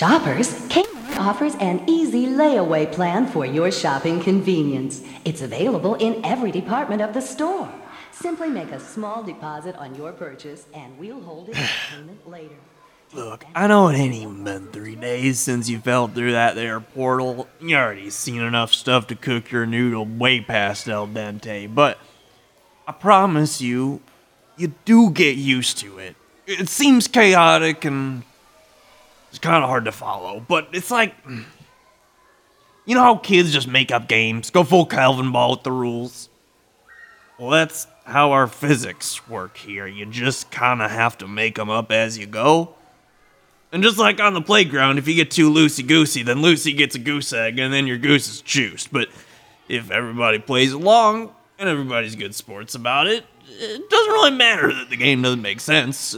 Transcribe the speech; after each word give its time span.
Shoppers, 0.00 0.54
Kmart 0.70 1.18
offers 1.18 1.54
an 1.56 1.84
easy 1.86 2.24
layaway 2.24 2.90
plan 2.90 3.26
for 3.26 3.44
your 3.44 3.70
shopping 3.70 4.18
convenience. 4.18 5.02
It's 5.26 5.42
available 5.42 5.94
in 5.96 6.24
every 6.24 6.50
department 6.50 7.02
of 7.02 7.12
the 7.12 7.20
store. 7.20 7.70
Simply 8.10 8.48
make 8.48 8.72
a 8.72 8.80
small 8.80 9.22
deposit 9.22 9.76
on 9.76 9.94
your 9.94 10.12
purchase 10.12 10.64
and 10.72 10.98
we'll 10.98 11.20
hold 11.20 11.50
it 11.50 11.56
for 11.56 11.68
payment 11.96 12.26
later. 12.26 12.54
Look, 13.12 13.44
I 13.54 13.66
know 13.66 13.88
it 13.88 13.96
ain't 13.96 14.14
even 14.14 14.42
been 14.42 14.68
three 14.68 14.96
days 14.96 15.38
since 15.38 15.68
you 15.68 15.80
fell 15.80 16.08
through 16.08 16.32
that 16.32 16.54
there 16.54 16.80
portal. 16.80 17.46
You 17.60 17.76
already 17.76 18.08
seen 18.08 18.40
enough 18.40 18.72
stuff 18.72 19.06
to 19.08 19.14
cook 19.14 19.50
your 19.50 19.66
noodle 19.66 20.06
way 20.06 20.40
past 20.40 20.88
al 20.88 21.08
dente, 21.08 21.74
but 21.74 21.98
I 22.88 22.92
promise 22.92 23.60
you, 23.60 24.00
you 24.56 24.72
do 24.86 25.10
get 25.10 25.36
used 25.36 25.76
to 25.80 25.98
it. 25.98 26.16
It 26.46 26.70
seems 26.70 27.06
chaotic 27.06 27.84
and 27.84 28.22
it's 29.30 29.38
kind 29.38 29.64
of 29.64 29.70
hard 29.70 29.86
to 29.86 29.92
follow, 29.92 30.44
but 30.46 30.68
it's 30.72 30.90
like. 30.90 31.14
You 32.86 32.94
know 32.96 33.02
how 33.02 33.16
kids 33.16 33.52
just 33.52 33.68
make 33.68 33.92
up 33.92 34.08
games, 34.08 34.50
go 34.50 34.64
full 34.64 34.84
Calvin 34.84 35.30
ball 35.30 35.52
with 35.52 35.62
the 35.62 35.70
rules? 35.70 36.28
Well, 37.38 37.50
that's 37.50 37.86
how 38.04 38.32
our 38.32 38.48
physics 38.48 39.28
work 39.28 39.58
here. 39.58 39.86
You 39.86 40.06
just 40.06 40.50
kind 40.50 40.82
of 40.82 40.90
have 40.90 41.16
to 41.18 41.28
make 41.28 41.54
them 41.54 41.70
up 41.70 41.92
as 41.92 42.18
you 42.18 42.26
go. 42.26 42.74
And 43.70 43.82
just 43.82 43.98
like 43.98 44.18
on 44.18 44.34
the 44.34 44.40
playground, 44.40 44.98
if 44.98 45.06
you 45.06 45.14
get 45.14 45.30
too 45.30 45.52
loosey 45.52 45.86
goosey, 45.86 46.24
then 46.24 46.42
Lucy 46.42 46.72
gets 46.72 46.96
a 46.96 46.98
goose 46.98 47.32
egg 47.32 47.60
and 47.60 47.72
then 47.72 47.86
your 47.86 47.98
goose 47.98 48.28
is 48.28 48.40
juiced. 48.40 48.92
But 48.92 49.08
if 49.68 49.92
everybody 49.92 50.40
plays 50.40 50.72
along 50.72 51.32
and 51.58 51.68
everybody's 51.68 52.16
good 52.16 52.34
sports 52.34 52.74
about 52.74 53.06
it, 53.06 53.24
it 53.46 53.88
doesn't 53.88 54.12
really 54.12 54.32
matter 54.32 54.72
that 54.74 54.90
the 54.90 54.96
game 54.96 55.22
doesn't 55.22 55.42
make 55.42 55.60
sense. 55.60 56.16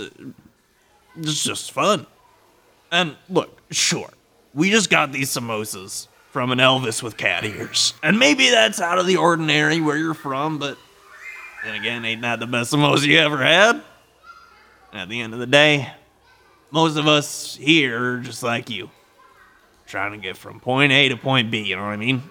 It's 1.19 1.45
just 1.45 1.73
fun. 1.73 2.07
And 2.93 3.17
look, 3.31 3.59
sure, 3.73 4.11
we 4.55 4.71
just 4.71 4.91
got 4.91 5.11
these 5.13 5.31
samosas 5.31 6.09
from 6.31 6.53
an 6.53 6.59
Elvis 6.59 7.03
with 7.03 7.17
cat 7.17 7.45
ears. 7.45 7.95
And 8.03 8.19
maybe 8.19 8.51
that's 8.51 8.81
out 8.81 8.99
of 8.99 9.07
the 9.07 9.17
ordinary 9.17 9.81
where 9.81 9.97
you're 9.97 10.15
from, 10.15 10.59
but 10.59 10.77
then 11.65 11.75
again, 11.75 12.05
ain't 12.05 12.23
that 12.23 12.39
the 12.39 12.47
best 12.47 12.73
samosa 12.73 13.07
you 13.07 13.19
ever 13.19 13.39
had? 13.39 13.83
At 14.93 15.09
the 15.09 15.23
end 15.23 15.33
of 15.33 15.41
the 15.41 15.47
day, 15.47 15.91
most 16.71 16.97
of 16.97 17.09
us 17.09 17.57
here 17.57 18.17
are 18.17 18.19
just 18.19 18.43
like 18.43 18.69
you, 18.69 18.91
trying 19.87 20.13
to 20.13 20.19
get 20.19 20.37
from 20.37 20.61
point 20.61 20.93
A 20.93 21.09
to 21.09 21.17
point 21.17 21.51
B, 21.51 21.63
you 21.63 21.77
know 21.77 21.83
what 21.83 21.93
I 21.93 21.97
mean? 21.97 22.23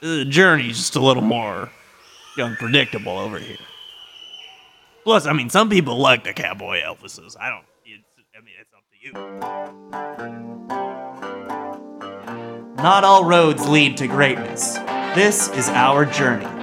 The 0.00 0.24
journey's 0.24 0.78
just 0.78 0.96
a 0.96 1.00
little 1.00 1.22
more 1.22 1.70
unpredictable 2.38 3.18
over 3.18 3.38
here. 3.38 3.58
Plus, 5.04 5.26
I 5.26 5.32
mean, 5.32 5.50
some 5.50 5.68
people 5.68 5.98
like 5.98 6.24
the 6.24 6.32
cowboy 6.32 6.80
Elvises. 6.80 7.36
I 7.38 7.50
don't. 7.50 7.64
I 8.34 8.40
mean, 8.40 8.54
it's 8.58 8.72
you. 9.02 9.12
Not 12.76 13.04
all 13.04 13.24
roads 13.24 13.66
lead 13.66 13.96
to 13.96 14.06
greatness. 14.06 14.74
This 15.14 15.48
is 15.50 15.68
our 15.68 16.04
journey. 16.04 16.61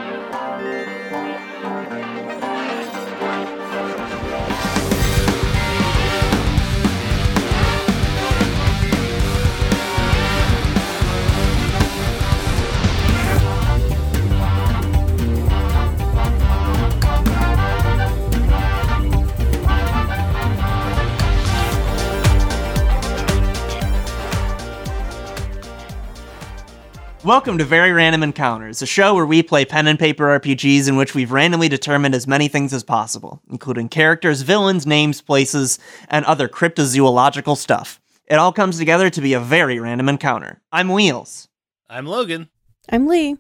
Welcome 27.30 27.60
to 27.60 27.64
Very 27.64 27.92
Random 27.92 28.24
Encounters, 28.24 28.82
a 28.82 28.88
show 28.88 29.14
where 29.14 29.24
we 29.24 29.44
play 29.44 29.64
pen 29.64 29.86
and 29.86 30.00
paper 30.00 30.40
RPGs 30.40 30.90
in 30.90 30.96
which 30.96 31.14
we've 31.14 31.32
randomly 31.32 31.70
determined 31.70 32.16
as 32.16 32.26
many 32.26 32.48
things 32.48 32.74
as 32.74 32.84
possible, 32.84 33.40
including 33.52 33.88
characters, 33.88 34.42
villains, 34.42 34.88
names, 34.88 35.22
places, 35.22 35.78
and 36.08 36.26
other 36.26 36.48
cryptozoological 36.48 37.56
stuff. 37.56 38.02
It 38.26 38.38
all 38.38 38.52
comes 38.52 38.80
together 38.80 39.12
to 39.12 39.22
be 39.22 39.34
a 39.34 39.40
very 39.40 39.80
random 39.80 40.10
encounter. 40.10 40.64
I'm 40.72 40.92
Wheels. 40.92 41.50
I'm 41.88 42.08
Logan. 42.08 42.50
I'm 42.90 43.06
Lee. 43.06 43.38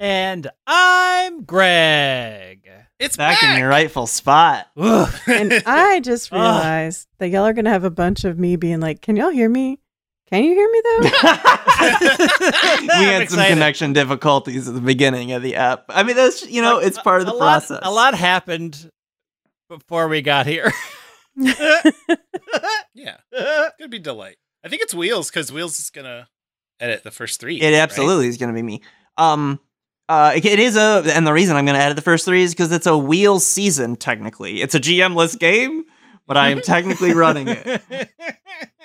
And 0.00 0.50
I'm 0.66 1.42
Greg. 1.42 2.70
It's 2.98 3.18
Back 3.18 3.42
back, 3.42 3.50
in 3.50 3.58
your 3.58 3.68
rightful 3.68 4.06
spot. 4.06 4.66
And 4.76 5.52
I 5.66 6.00
just 6.00 6.32
realized 6.32 7.06
that 7.18 7.28
y'all 7.28 7.44
are 7.44 7.52
gonna 7.52 7.68
have 7.68 7.84
a 7.84 7.90
bunch 7.90 8.24
of 8.24 8.38
me 8.38 8.56
being 8.56 8.80
like, 8.80 9.02
"Can 9.02 9.16
y'all 9.16 9.28
hear 9.28 9.50
me? 9.50 9.78
Can 10.30 10.44
you 10.44 10.52
hear 10.54 10.70
me 10.70 10.82
though?" 10.84 11.00
we 11.00 12.88
I'm 12.90 13.04
had 13.20 13.30
some 13.30 13.46
connection 13.46 13.92
difficulties 13.92 14.68
at 14.68 14.74
the 14.74 14.80
beginning 14.80 15.32
of 15.32 15.42
the 15.42 15.56
app. 15.56 15.84
I 15.88 16.02
mean, 16.02 16.16
that's 16.16 16.46
you 16.48 16.60
know, 16.62 16.78
it's 16.78 16.98
part 16.98 17.20
of 17.20 17.26
the 17.26 17.32
a 17.32 17.34
lot- 17.34 17.66
process. 17.66 17.80
a 17.82 17.90
lot 17.90 18.14
happened 18.14 18.90
before 19.68 20.08
we 20.08 20.22
got 20.22 20.46
here. 20.46 20.72
Yeah, 22.94 23.16
could 23.78 23.90
be 23.90 23.98
delay. 24.00 24.36
I 24.64 24.68
think 24.68 24.82
it's 24.82 24.92
Wheels 24.92 25.30
because 25.30 25.52
Wheels 25.52 25.78
is 25.78 25.90
gonna 25.90 26.28
edit 26.80 27.04
the 27.04 27.10
first 27.12 27.38
three. 27.40 27.60
It 27.60 27.66
right? 27.66 27.74
absolutely 27.74 28.26
is 28.26 28.38
going 28.38 28.48
to 28.48 28.54
be 28.54 28.62
me. 28.62 28.82
Um, 29.16 29.60
uh, 30.08 30.32
it- 30.36 30.44
it 30.44 30.58
is 30.58 30.76
a, 30.76 31.04
and 31.14 31.24
the 31.26 31.32
reason 31.32 31.56
I'm 31.56 31.64
going 31.64 31.76
to 31.78 31.82
edit 31.82 31.96
the 31.96 32.02
first 32.02 32.24
three 32.24 32.42
is 32.42 32.52
because 32.54 32.72
it's 32.72 32.86
a 32.86 32.96
wheel 32.98 33.38
season. 33.40 33.94
Technically, 33.96 34.62
it's 34.62 34.74
a 34.74 34.80
GM-less 34.80 35.36
game, 35.36 35.84
but 36.26 36.36
I 36.36 36.48
am 36.50 36.60
technically 36.60 37.12
running 37.14 37.46
it. 37.48 37.82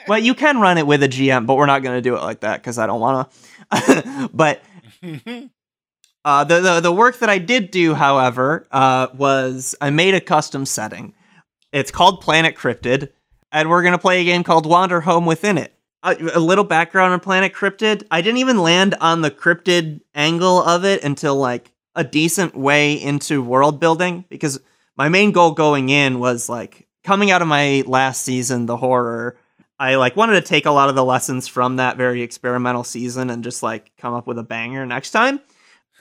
Well, 0.08 0.20
you 0.20 0.34
can 0.34 0.60
run 0.60 0.78
it 0.78 0.88
with 0.88 1.04
a 1.04 1.10
GM, 1.10 1.46
but 1.46 1.56
we're 1.56 1.66
not 1.66 1.84
going 1.84 1.98
to 1.98 2.02
do 2.02 2.16
it 2.16 2.22
like 2.22 2.42
that 2.42 2.62
because 2.62 2.78
I 2.78 2.88
don't 2.88 3.00
want 3.00 3.32
to. 3.72 4.30
but 4.34 4.62
uh, 6.26 6.44
the, 6.44 6.60
the 6.60 6.80
the 6.82 6.92
work 6.92 7.20
that 7.20 7.30
I 7.30 7.38
did 7.38 7.72
do, 7.72 7.94
however, 7.94 8.68
uh, 8.72 9.08
was 9.16 9.76
I 9.82 9.90
made 9.90 10.14
a 10.14 10.22
custom 10.22 10.66
setting. 10.66 11.14
It's 11.72 11.92
called 11.92 12.22
Planet 12.22 12.56
Cryptid, 12.56 13.10
and 13.52 13.70
we're 13.70 13.84
gonna 13.84 13.98
play 13.98 14.22
a 14.22 14.26
game 14.26 14.44
called 14.44 14.66
Wander 14.66 15.02
Home 15.02 15.26
within 15.26 15.58
it. 15.58 15.74
Uh, 16.04 16.16
a 16.34 16.40
little 16.40 16.66
background 16.66 17.14
on 17.14 17.20
Planet 17.20 17.54
Cryptid. 17.54 18.06
I 18.12 18.22
didn't 18.22 18.40
even 18.40 18.58
land 18.58 18.96
on 19.00 19.22
the 19.22 19.32
cryptid 19.32 20.02
angle 20.14 20.62
of 20.62 20.84
it 20.84 21.04
until 21.04 21.36
like 21.36 21.72
a 21.96 22.04
decent 22.04 22.56
way 22.56 22.94
into 22.94 23.42
world 23.42 23.80
building 23.80 24.26
because 24.30 24.60
my 24.98 25.10
main 25.10 25.32
goal 25.32 25.52
going 25.52 25.90
in 25.90 26.20
was 26.20 26.50
like 26.50 26.88
coming 27.04 27.32
out 27.32 27.42
of 27.42 27.48
my 27.48 27.84
last 27.86 28.24
season, 28.24 28.66
the 28.66 28.78
horror. 28.78 29.38
I 29.80 29.96
like 29.96 30.16
wanted 30.16 30.34
to 30.34 30.42
take 30.42 30.66
a 30.66 30.72
lot 30.72 30.90
of 30.90 30.96
the 30.96 31.04
lessons 31.04 31.48
from 31.48 31.78
that 31.78 31.98
very 31.98 32.22
experimental 32.22 32.84
season 32.84 33.30
and 33.30 33.44
just 33.44 33.64
like 33.64 33.92
come 33.98 34.14
up 34.14 34.28
with 34.28 34.38
a 34.38 34.44
banger 34.44 34.86
next 34.86 35.12
time. 35.12 35.40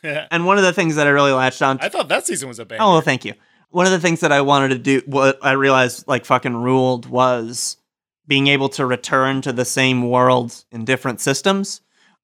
And 0.05 0.47
one 0.47 0.59
of 0.59 0.65
the 0.65 0.73
things 0.73 0.97
that 0.97 1.07
I 1.07 1.11
really 1.11 1.31
latched 1.31 1.63
on 1.63 1.79
I 1.81 1.89
thought 1.89 2.09
that 2.09 2.27
season 2.27 2.49
was 2.49 2.59
a 2.59 2.65
banger. 2.65 2.83
Oh, 2.83 2.93
well, 2.95 3.01
thank 3.03 3.25
you. 3.25 3.35
One 3.71 3.87
of 3.87 3.93
the 3.93 4.01
things 4.01 4.19
that 4.21 4.33
I 4.33 4.41
wanted 4.41 4.71
to 4.71 4.79
do, 4.79 5.03
what 5.07 5.39
I 5.43 5.53
realized 5.53 6.09
like 6.09 6.25
fucking 6.25 6.57
ruled 6.57 7.07
was 7.07 7.77
being 8.27 8.49
able 8.49 8.69
to 8.71 8.85
return 8.85 9.43
to 9.43 9.53
the 9.53 9.65
same 9.65 10.11
world 10.11 10.65
in 10.73 10.85
different 10.85 11.21
systems. 11.21 11.83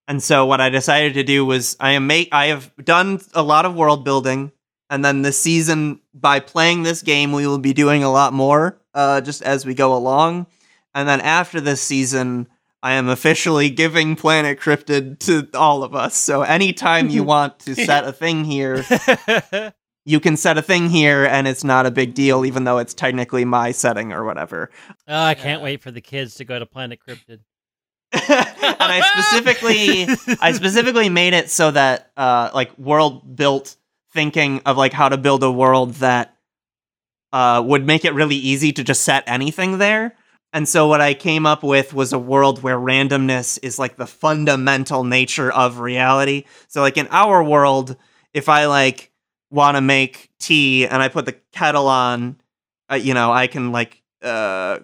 And 0.09 0.23
so 0.23 0.47
what 0.47 0.61
I 0.61 0.71
decided 0.71 1.15
to 1.15 1.23
do 1.23 1.45
was 1.45 1.77
I 1.79 1.93
am 1.93 2.07
make 2.07 2.31
I 2.33 2.47
have 2.47 2.73
done 2.83 3.21
a 3.35 3.43
lot 3.43 3.65
of 3.65 3.77
world 3.77 4.05
building, 4.05 4.51
and 4.91 5.05
then 5.05 5.23
this 5.23 5.39
season 5.39 6.01
by 6.15 6.41
playing 6.41 6.83
this 6.83 7.03
game 7.03 7.31
we 7.31 7.47
will 7.47 7.59
be 7.59 7.75
doing 7.75 8.03
a 8.03 8.11
lot 8.11 8.33
more 8.33 8.81
uh, 8.95 9.21
just 9.21 9.43
as 9.43 9.67
we 9.67 9.75
go 9.75 9.95
along. 9.95 10.47
And 10.95 11.09
then 11.09 11.21
after 11.21 11.61
this 11.61 11.81
season, 11.81 12.49
I 12.83 12.93
am 12.93 13.09
officially 13.09 13.71
giving 13.71 14.15
Planet 14.17 14.61
Cryptid 14.61 15.19
to 15.21 15.49
all 15.59 15.83
of 15.83 15.95
us. 15.95 16.17
So 16.17 16.43
anytime 16.43 17.09
you 17.09 17.23
want 17.25 17.59
to 17.61 17.75
set 17.75 18.05
a 18.05 18.13
thing 18.13 18.45
here, 18.45 18.85
you 20.05 20.21
can 20.21 20.37
set 20.37 20.57
a 20.59 20.63
thing 20.63 20.89
here 20.89 21.25
and 21.25 21.49
it's 21.49 21.65
not 21.65 21.87
a 21.87 21.91
big 21.91 22.15
deal, 22.15 22.45
even 22.45 22.65
though 22.65 22.79
it's 22.79 22.95
technically 22.95 23.45
my 23.45 23.73
setting 23.73 24.13
or 24.13 24.25
whatever. 24.25 24.71
Oh, 25.09 25.23
I 25.23 25.35
can't 25.35 25.63
wait 25.63 25.83
for 25.83 25.91
the 25.91 26.01
kids 26.01 26.37
to 26.37 26.45
go 26.45 26.59
to 26.59 26.67
Planet 26.67 27.01
Cryptid. 27.07 27.41
and 28.13 28.23
I 28.31 29.03
specifically 29.03 30.09
I 30.41 30.53
specifically 30.53 31.11
made 31.11 31.35
it 31.35 31.51
so 31.51 31.71
that 31.73 32.11
uh 32.17 32.49
like 32.55 32.77
world 32.79 33.37
built 33.37 33.77
thinking 34.15 34.63
of 34.65 34.79
like 34.79 34.95
how 34.95 35.11
to 35.11 35.19
build 35.19 35.43
a 35.43 35.53
world 35.53 35.93
that 35.97 36.35
uh 37.35 37.63
would 37.67 37.85
make 37.85 38.07
it 38.07 38.15
really 38.15 38.37
easy 38.37 38.73
to 38.73 38.83
just 38.83 39.03
set 39.03 39.25
anything 39.27 39.77
there. 39.77 40.17
And 40.53 40.69
so 40.69 40.87
what 40.89 41.01
I 41.01 41.15
came 41.15 41.45
up 41.45 41.63
with 41.63 41.93
was 41.93 42.13
a 42.13 42.19
world 42.19 42.63
where 42.63 42.79
randomness 42.79 43.59
is 43.63 43.79
like 43.79 43.97
the 43.97 44.07
fundamental 44.07 45.05
nature 45.05 45.53
of 45.53 45.81
reality. 45.81 46.45
So 46.69 46.81
like 46.81 46.97
in 46.97 47.07
our 47.11 47.45
world, 47.45 47.97
if 48.33 48.49
I 48.49 48.67
like 48.67 49.13
want 49.51 49.77
to 49.77 49.81
make 49.81 50.31
tea 50.39 50.87
and 50.87 51.03
I 51.03 51.09
put 51.09 51.27
the 51.27 51.37
kettle 51.53 51.87
on, 51.87 52.41
uh, 52.91 52.95
you 52.95 53.13
know, 53.15 53.31
I 53.31 53.47
can 53.47 53.73
like 53.73 54.03
uh 54.23 54.81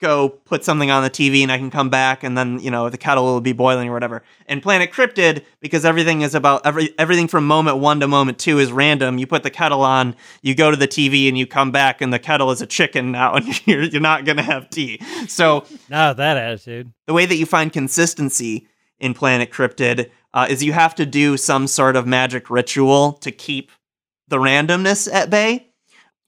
go 0.00 0.28
put 0.28 0.62
something 0.62 0.90
on 0.90 1.02
the 1.02 1.10
TV 1.10 1.42
and 1.42 1.50
I 1.50 1.56
can 1.56 1.70
come 1.70 1.88
back 1.88 2.22
and 2.22 2.36
then, 2.36 2.60
you 2.60 2.70
know, 2.70 2.90
the 2.90 2.98
kettle 2.98 3.24
will 3.24 3.40
be 3.40 3.52
boiling 3.52 3.88
or 3.88 3.92
whatever. 3.92 4.22
And 4.46 4.62
Planet 4.62 4.92
Cryptid, 4.92 5.44
because 5.60 5.84
everything 5.84 6.20
is 6.20 6.34
about 6.34 6.66
every 6.66 6.92
everything 6.98 7.28
from 7.28 7.46
moment 7.46 7.78
one 7.78 8.00
to 8.00 8.08
moment 8.08 8.38
two 8.38 8.58
is 8.58 8.70
random. 8.70 9.16
You 9.18 9.26
put 9.26 9.42
the 9.42 9.50
kettle 9.50 9.82
on, 9.82 10.14
you 10.42 10.54
go 10.54 10.70
to 10.70 10.76
the 10.76 10.88
TV 10.88 11.28
and 11.28 11.38
you 11.38 11.46
come 11.46 11.70
back 11.70 12.00
and 12.00 12.12
the 12.12 12.18
kettle 12.18 12.50
is 12.50 12.60
a 12.60 12.66
chicken 12.66 13.10
now 13.10 13.34
and 13.34 13.46
you're, 13.66 13.84
you're 13.84 14.00
not 14.00 14.24
gonna 14.24 14.42
have 14.42 14.68
tea. 14.68 15.00
So 15.28 15.64
Not 15.88 16.18
that 16.18 16.36
attitude. 16.36 16.92
the 17.06 17.14
way 17.14 17.24
that 17.26 17.36
you 17.36 17.46
find 17.46 17.72
consistency 17.72 18.68
in 18.98 19.14
Planet 19.14 19.50
Cryptid 19.50 20.10
uh, 20.34 20.46
is 20.50 20.62
you 20.62 20.72
have 20.74 20.94
to 20.96 21.06
do 21.06 21.36
some 21.38 21.66
sort 21.66 21.96
of 21.96 22.06
magic 22.06 22.50
ritual 22.50 23.12
to 23.14 23.30
keep 23.30 23.70
the 24.28 24.36
randomness 24.36 25.10
at 25.10 25.30
bay. 25.30 25.68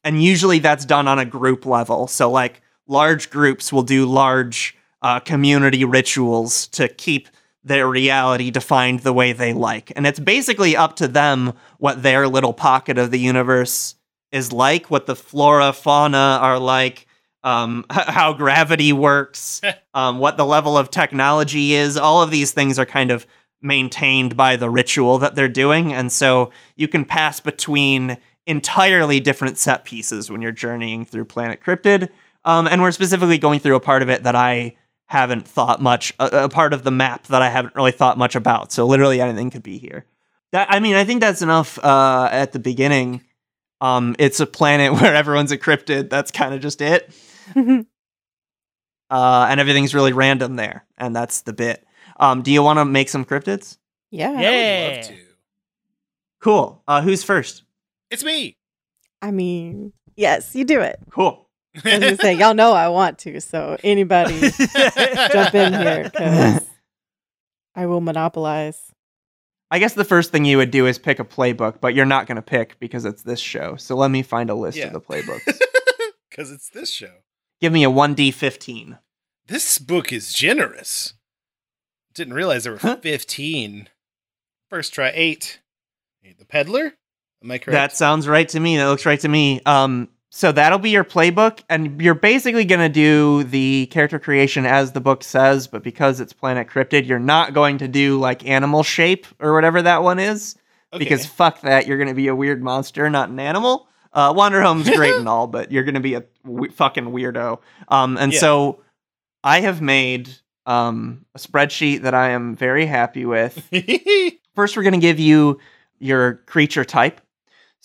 And 0.05 0.23
usually 0.23 0.59
that's 0.61 0.85
done 0.87 1.09
on 1.09 1.19
a 1.19 1.25
group 1.27 1.67
level. 1.67 2.07
So, 2.07 2.31
like, 2.31 2.63
large 2.89 3.31
groups 3.31 3.73
will 3.73 3.83
do 3.83 4.07
large 4.07 4.77
uh, 5.03 5.21
community 5.21 5.85
rituals 5.85 6.67
to 6.69 6.89
keep 6.89 7.29
their 7.63 7.89
reality 7.89 8.51
defined 8.51 9.01
the 9.01 9.13
way 9.13 9.33
they 9.33 9.53
like. 9.53 9.93
And 9.95 10.07
it's 10.07 10.19
basically 10.19 10.77
up 10.77 10.97
to 10.97 11.07
them 11.07 11.53
what 11.79 12.03
their 12.03 12.27
little 12.27 12.53
pocket 12.53 12.99
of 12.99 13.11
the 13.11 13.21
universe 13.21 13.95
is 14.33 14.53
like, 14.53 14.91
what 14.91 15.07
the 15.07 15.17
flora, 15.17 15.73
fauna 15.73 16.39
are 16.41 16.59
like, 16.59 17.07
um, 17.45 17.85
how 17.91 18.33
gravity 18.33 18.93
works, 18.93 19.61
um, 19.95 20.19
what 20.19 20.37
the 20.37 20.47
level 20.47 20.77
of 20.77 20.91
technology 20.91 21.75
is. 21.75 21.97
All 21.97 22.23
of 22.23 22.31
these 22.31 22.53
things 22.53 22.79
are 22.79 22.87
kind 22.87 23.11
of 23.11 23.27
maintained 23.61 24.37
by 24.37 24.57
the 24.57 24.71
ritual 24.71 25.19
that 25.19 25.35
they're 25.35 25.49
doing. 25.49 25.93
And 25.93 26.13
so 26.13 26.53
you 26.77 26.89
can 26.89 27.05
pass 27.05 27.41
between 27.41 28.17
entirely 28.47 29.21
different 29.21 29.59
set 29.59 29.85
pieces 29.85 30.31
when 30.31 30.41
you're 30.41 30.53
journeying 30.53 31.05
through 31.05 31.27
Planet 31.27 31.61
Cryptid. 31.61 32.09
Um, 32.45 32.67
and 32.67 32.81
we're 32.83 32.93
specifically 32.93 33.39
going 33.39 33.61
through 33.61 33.77
a 33.77 33.81
part 33.81 34.03
of 34.03 34.09
it 34.09 34.23
that 34.23 34.35
I 34.37 34.77
haven't 35.07 35.47
thought 35.49 35.81
much, 35.83 36.13
a, 36.19 36.45
a 36.45 36.49
part 36.49 36.73
of 36.73 36.85
the 36.85 36.91
map 36.91 37.27
that 37.29 37.43
I 37.43 37.49
haven't 37.51 37.75
really 37.75 37.93
thought 37.93 38.17
much 38.19 38.35
about. 38.37 38.73
So 38.73 38.87
literally 38.87 39.21
anything 39.21 39.51
could 39.51 39.63
be 39.63 39.79
here. 39.79 40.05
That 40.53 40.69
I 40.71 40.81
mean, 40.81 40.95
I 40.95 41.05
think 41.05 41.21
that's 41.21 41.43
enough 41.43 41.79
uh, 41.83 42.29
at 42.31 42.53
the 42.53 42.59
beginning. 42.59 43.23
Um, 43.81 44.17
it's 44.19 44.41
a 44.41 44.47
planet 44.47 44.93
where 45.01 45.15
everyone's 45.15 45.53
encrypted. 45.53 46.11
That's 46.11 46.31
kind 46.31 46.55
of 46.55 46.61
just 46.61 46.81
it. 46.81 47.11
Uh, 49.11 49.47
and 49.49 49.59
everything's 49.59 49.95
really 49.95 50.13
random 50.13 50.57
there, 50.57 50.85
and 50.99 51.17
that's 51.17 51.41
the 51.41 51.55
bit. 51.55 51.83
Um, 52.21 52.43
do 52.43 52.53
you 52.53 52.63
want 52.63 52.79
to 52.79 52.85
make 52.85 53.09
some 53.09 53.25
cryptids? 53.25 53.79
yeah. 54.11 54.29
I 54.29 54.33
would 54.35 54.43
Yeah. 54.43 54.93
love 54.97 55.07
to. 55.09 55.17
Cool. 56.41 56.83
Uh, 56.87 57.01
who's 57.01 57.25
first? 57.25 57.63
It's 58.11 58.23
me. 58.23 58.55
I 59.23 59.31
mean, 59.31 59.95
yes, 60.15 60.55
you 60.55 60.65
do 60.67 60.81
it. 60.83 60.99
Cool. 61.11 61.48
I 61.85 61.99
was 61.99 62.01
gonna 62.01 62.17
say, 62.17 62.35
y'all 62.35 62.55
know 62.55 62.73
I 62.73 62.89
want 62.89 63.19
to, 63.21 63.41
so 63.41 63.77
anybody 63.83 64.39
jump 65.33 65.55
in 65.55 65.73
here 65.75 66.05
because 66.05 66.63
I 67.75 67.87
will 67.87 68.01
monopolize. 68.01 68.81
I 69.71 69.79
guess 69.79 69.93
the 69.95 70.05
first 70.05 70.33
thing 70.33 70.45
you 70.47 70.57
would 70.57 70.71
do 70.71 70.87
is 70.87 70.99
pick 70.99 71.19
a 71.19 71.25
playbook, 71.25 71.81
but 71.81 71.95
you're 71.95 72.07
not 72.07 72.27
going 72.27 72.37
to 72.37 72.43
pick 72.43 72.79
because 72.81 73.05
it's 73.05 73.23
this 73.23 73.39
show. 73.39 73.77
So 73.77 73.97
let 73.97 74.11
me 74.11 74.23
find 74.23 74.49
a 74.49 74.55
list 74.55 74.79
Yeah. 74.79 74.87
of 74.87 74.93
the 74.95 75.01
playbooks. 75.01 75.41
Because 76.31 76.53
it's 76.53 76.69
this 76.71 76.91
show. 76.93 77.11
Give 77.61 77.73
me 77.73 77.83
a 77.85 77.91
1d15. 77.91 78.99
This 79.49 79.79
book 79.81 80.13
is 80.13 80.33
generous. 80.33 81.15
Didn't 82.15 82.35
realize 82.35 82.63
there 82.63 82.75
were 82.75 82.79
Huh? 82.79 82.99
15. 83.03 83.89
First 84.71 84.95
try 84.95 85.11
eight. 85.15 85.59
The 86.39 86.45
peddler? 86.45 86.95
Am 87.43 87.51
I 87.51 87.59
correct? 87.59 87.73
That 87.75 87.97
sounds 87.97 88.29
right 88.29 88.49
to 88.51 88.61
me. 88.61 88.77
That 88.77 88.87
looks 88.87 89.05
right 89.05 89.19
to 89.21 89.29
me. 89.29 89.61
Um, 89.67 90.09
so 90.31 90.53
that'll 90.53 90.79
be 90.79 90.91
your 90.91 91.05
playbook, 91.05 91.61
and 91.71 92.01
you're 92.03 92.15
basically 92.15 92.65
going 92.65 92.81
to 92.81 92.89
do 92.89 93.45
the 93.45 93.87
character 93.87 94.19
creation 94.19 94.67
as 94.67 94.93
the 94.93 95.01
book 95.01 95.25
says, 95.25 95.67
but 95.67 95.83
because 95.83 96.21
it's 96.21 96.33
Planet 96.33 96.69
Cryptid, 96.69 97.07
you're 97.07 97.19
not 97.19 97.55
going 97.55 97.79
to 97.79 97.89
do 97.89 98.19
like 98.21 98.47
animal 98.47 98.83
shape 98.83 99.27
or 99.41 99.55
whatever 99.55 99.81
that 99.83 100.03
one 100.03 100.19
is. 100.19 100.57
Okay. 100.93 101.05
because 101.05 101.27
fuck 101.27 101.61
that, 101.61 101.87
you're 101.87 101.99
gonna 101.99 102.15
be 102.15 102.29
a 102.29 102.35
weird 102.35 102.63
monster, 102.63 103.11
not 103.11 103.29
an 103.29 103.39
animal. 103.39 103.89
Uh, 104.11 104.33
Wander 104.35 104.63
Home's 104.63 104.89
great 104.97 105.15
and 105.17 105.29
all, 105.29 105.47
but 105.47 105.71
you're 105.71 105.85
gonna 105.85 106.01
be 106.01 106.15
a 106.15 106.25
w- 106.47 106.73
fucking 106.73 107.05
weirdo. 107.07 107.59
Um, 107.89 108.17
and 108.17 108.33
Yeah. 108.33 108.39
so 108.39 108.81
I 109.45 109.61
have 109.61 109.83
made 109.83 110.31
um, 110.65 111.27
a 111.35 111.39
spreadsheet 111.39 112.03
that 112.03 112.15
I 112.15 112.31
am 112.31 112.57
very 112.57 112.87
happy 112.87 113.27
with. 113.27 113.69
First, 114.55 114.77
we're 114.79 114.83
gonna 114.83 114.97
give 114.99 115.19
you 115.21 115.59
your 115.99 116.37
creature 116.47 116.87
type. 116.87 117.21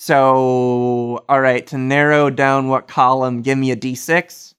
So, 0.06 1.24
all 1.30 1.40
right, 1.40 1.66
to 1.68 1.78
narrow 1.78 2.30
down 2.30 2.68
what 2.68 2.90
column, 2.90 3.42
give 3.42 3.58
me 3.58 3.72
a 3.72 3.78
d6. 3.78 4.54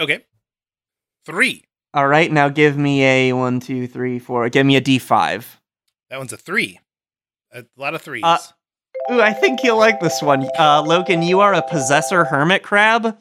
okay. 0.00 0.24
Three. 1.24 1.62
All 1.94 2.08
right, 2.08 2.32
now 2.32 2.48
give 2.48 2.76
me 2.76 3.04
a 3.04 3.32
one, 3.34 3.60
two, 3.60 3.86
three, 3.86 4.18
four. 4.18 4.48
Give 4.48 4.66
me 4.66 4.74
a 4.74 4.80
d5. 4.80 5.44
That 6.10 6.18
one's 6.18 6.32
a 6.32 6.36
three. 6.36 6.80
A 7.52 7.64
lot 7.76 7.94
of 7.94 8.02
threes. 8.02 8.24
Uh, 8.24 8.38
Ooh, 9.12 9.20
I 9.20 9.32
think 9.32 9.62
you'll 9.62 9.78
like 9.78 10.00
this 10.00 10.20
one. 10.20 10.48
Uh, 10.58 10.82
Logan, 10.82 11.22
you 11.22 11.38
are 11.38 11.54
a 11.54 11.62
possessor 11.62 12.24
hermit 12.24 12.64
crab. 12.64 13.16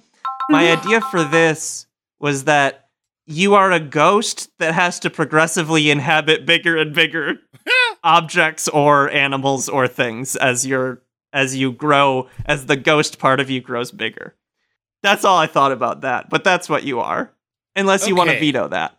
My 0.50 0.72
idea 0.72 1.02
for 1.02 1.24
this 1.24 1.86
was 2.20 2.46
that 2.46 2.88
you 3.28 3.54
are 3.54 3.72
a 3.72 3.80
ghost 3.80 4.50
that 4.58 4.74
has 4.74 5.00
to 5.02 5.12
progressively 5.12 5.92
inhabit 5.92 6.48
bigger 6.48 6.78
and 6.78 6.96
bigger 6.96 7.36
objects 8.04 8.68
or 8.70 9.12
animals 9.12 9.70
or 9.70 9.88
things 9.88 10.36
as 10.36 10.66
your 10.66 11.03
as 11.34 11.56
you 11.56 11.72
grow 11.72 12.30
as 12.46 12.68
the 12.68 12.78
ghost 12.78 13.20
part 13.20 13.40
of 13.40 13.50
you 13.50 13.60
grows 13.60 13.92
bigger. 13.92 14.36
That's 15.02 15.26
all 15.26 15.38
I 15.38 15.48
thought 15.48 15.74
about 15.74 16.02
that, 16.02 16.30
but 16.30 16.44
that's 16.46 16.70
what 16.70 16.84
you 16.84 17.02
are. 17.02 17.34
Unless 17.76 18.08
you 18.08 18.16
want 18.16 18.30
to 18.30 18.40
veto 18.40 18.68
that. 18.70 18.98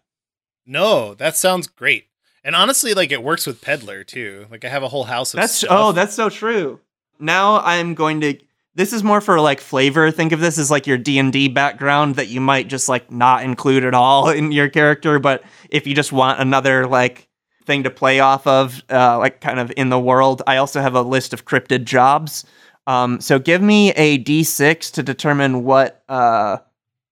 no, 0.67 1.15
that 1.15 1.37
sounds 1.37 1.67
great. 1.69 2.07
And 2.43 2.55
honestly, 2.55 2.93
like 2.93 3.13
it 3.13 3.23
works 3.23 3.47
with 3.47 3.63
peddler 3.63 4.05
too. 4.05 4.47
Like 4.51 4.65
I 4.65 4.69
have 4.69 4.83
a 4.83 4.89
whole 4.89 5.05
house 5.05 5.33
of 5.33 5.41
That's 5.41 5.55
stuff. 5.55 5.71
oh, 5.71 5.93
that's 5.93 6.15
so 6.15 6.29
true. 6.29 6.81
Now 7.19 7.61
I'm 7.61 7.95
going 7.95 8.21
to. 8.21 8.39
This 8.75 8.93
is 8.93 9.05
more 9.05 9.21
for 9.21 9.41
like 9.41 9.61
flavor. 9.61 10.11
Think 10.11 10.33
of 10.33 10.41
this 10.41 10.59
as 10.59 10.71
like 10.71 10.87
your 10.87 10.99
D 10.99 11.19
and 11.19 11.33
D 11.33 11.49
background 11.49 12.17
that 12.17 12.27
you 12.29 12.41
might 12.41 12.67
just 12.69 12.89
like 12.89 13.11
not 13.11 13.45
include 13.45 13.85
at 13.85 13.95
all 13.95 14.29
in 14.31 14.53
your 14.53 14.69
character, 14.69 15.19
but 15.19 15.43
if 15.71 15.87
you 15.87 15.95
just 15.95 16.13
want 16.13 16.41
another 16.41 16.87
like 16.87 17.29
thing 17.67 17.85
to 17.85 17.91
play 17.91 18.21
off 18.21 18.47
of, 18.47 18.83
uh, 18.91 19.19
like 19.19 19.41
kind 19.41 19.59
of 19.59 19.73
in 19.77 19.89
the 19.89 19.99
world, 19.99 20.43
I 20.47 20.59
also 20.59 20.81
have 20.81 20.95
a 20.95 21.03
list 21.03 21.33
of 21.33 21.45
cryptid 21.45 21.85
jobs. 21.85 22.45
Um, 22.87 23.21
so 23.21 23.39
give 23.39 23.63
me 23.63 23.91
a 23.93 24.23
D6 24.23 24.93
to 24.93 25.03
determine 25.03 25.65
what 25.65 26.03
uh, 26.09 26.59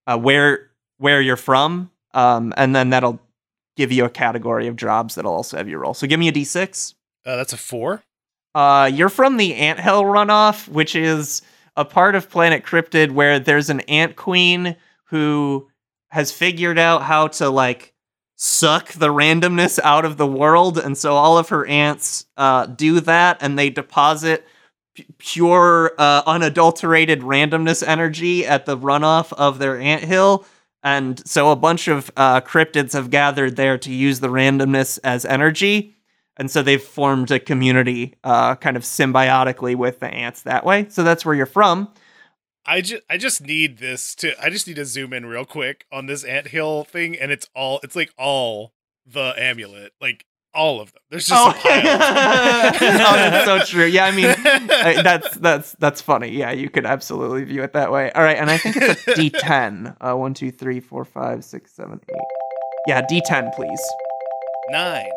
uh 0.05 0.17
where 0.17 0.69
where 0.97 1.21
you're 1.21 1.35
from, 1.35 1.89
um, 2.13 2.53
and 2.57 2.75
then 2.75 2.91
that'll 2.91 3.19
give 3.75 3.91
you 3.91 4.05
a 4.05 4.09
category 4.09 4.67
of 4.67 4.75
jobs 4.75 5.15
that'll 5.15 5.33
also 5.33 5.57
have 5.57 5.67
your 5.67 5.79
role. 5.79 5.93
So 5.93 6.05
give 6.05 6.19
me 6.19 6.27
a 6.27 6.31
D6. 6.31 6.93
Uh, 7.25 7.35
that's 7.37 7.53
a 7.53 7.57
four. 7.57 8.03
Uh, 8.53 8.89
you're 8.93 9.09
from 9.09 9.37
the 9.37 9.55
Anthill 9.55 10.03
runoff, 10.03 10.67
which 10.67 10.95
is 10.95 11.41
a 11.75 11.83
part 11.83 12.13
of 12.15 12.29
Planet 12.29 12.63
Cryptid 12.63 13.11
where 13.11 13.39
there's 13.39 13.69
an 13.69 13.79
ant 13.81 14.15
queen 14.15 14.75
who 15.05 15.67
has 16.09 16.31
figured 16.31 16.77
out 16.77 17.01
how 17.01 17.27
to 17.27 17.49
like 17.49 17.92
suck 18.43 18.91
the 18.91 19.07
randomness 19.07 19.79
out 19.85 20.03
of 20.03 20.17
the 20.17 20.27
world, 20.27 20.77
and 20.77 20.97
so 20.97 21.15
all 21.15 21.37
of 21.37 21.47
her 21.47 21.65
ants 21.65 22.25
uh, 22.35 22.65
do 22.65 22.99
that, 22.99 23.37
and 23.39 23.57
they 23.57 23.69
deposit 23.69 24.45
p- 24.95 25.05
pure, 25.17 25.93
uh, 25.97 26.23
unadulterated 26.25 27.21
randomness 27.21 27.81
energy 27.87 28.45
at 28.45 28.65
the 28.65 28.77
runoff 28.77 29.31
of 29.31 29.59
their 29.59 29.79
anthill. 29.79 30.45
And 30.83 31.25
so 31.25 31.51
a 31.51 31.55
bunch 31.55 31.87
of 31.87 32.11
uh, 32.17 32.41
cryptids 32.41 32.91
have 32.91 33.09
gathered 33.09 33.55
there 33.55 33.77
to 33.77 33.93
use 33.93 34.19
the 34.19 34.27
randomness 34.27 34.99
as 35.05 35.23
energy. 35.23 35.95
And 36.35 36.51
so 36.51 36.61
they've 36.61 36.83
formed 36.83 37.31
a 37.31 37.39
community 37.39 38.15
uh, 38.25 38.55
kind 38.55 38.75
of 38.75 38.83
symbiotically 38.83 39.77
with 39.77 40.01
the 40.01 40.07
ants 40.07 40.41
that 40.41 40.65
way. 40.65 40.87
So 40.89 41.03
that's 41.03 41.23
where 41.23 41.33
you're 41.33 41.45
from 41.45 41.93
I 42.65 42.81
just 42.81 43.03
I 43.09 43.17
just 43.17 43.41
need 43.41 43.77
this 43.77 44.15
to 44.15 44.41
I 44.41 44.49
just 44.49 44.67
need 44.67 44.77
to 44.77 44.85
zoom 44.85 45.13
in 45.13 45.25
real 45.25 45.45
quick 45.45 45.85
on 45.91 46.05
this 46.05 46.23
anthill 46.23 46.83
thing 46.85 47.17
and 47.17 47.31
it's 47.31 47.49
all 47.55 47.79
it's 47.83 47.95
like 47.95 48.13
all 48.17 48.73
the 49.05 49.33
amulet. 49.37 49.93
Like 49.99 50.25
all 50.55 50.79
of 50.79 50.93
them. 50.93 51.01
There's 51.09 51.25
just 51.27 51.45
oh, 51.45 51.49
a 51.49 51.53
pile. 51.53 51.81
oh, 52.75 53.15
that's 53.15 53.45
so 53.45 53.59
true 53.59 53.85
yeah 53.85 54.05
i 54.05 54.11
mean 54.11 54.35
that's 55.03 55.35
that's 55.37 55.73
that's 55.79 55.99
funny 55.99 56.29
yeah 56.29 56.51
you 56.51 56.69
could 56.69 56.85
absolutely 56.85 57.43
view 57.43 57.63
it 57.63 57.73
that 57.73 57.91
way 57.91 58.11
all 58.11 58.21
right 58.21 58.37
and 58.37 58.51
i 58.51 58.57
think 58.57 58.77
it's 58.77 59.07
a 59.07 59.13
d10 59.13 59.97
uh, 59.99 60.15
one 60.15 60.33
two 60.33 60.51
three 60.51 60.79
four 60.79 61.03
five 61.05 61.43
six 61.43 61.73
seven 61.73 61.99
eight 62.07 62.21
yeah 62.87 63.01
d10 63.01 63.51
please 63.55 63.81
Nine. 64.69 65.09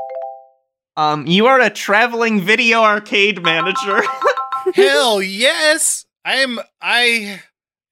um 0.97 1.27
you 1.27 1.47
are 1.47 1.61
a 1.61 1.69
traveling 1.69 2.41
video 2.41 2.83
arcade 2.83 3.43
manager 3.43 4.03
Hell 4.75 5.23
yes. 5.23 6.06
I 6.27 6.35
am 6.37 6.61
I 6.83 7.41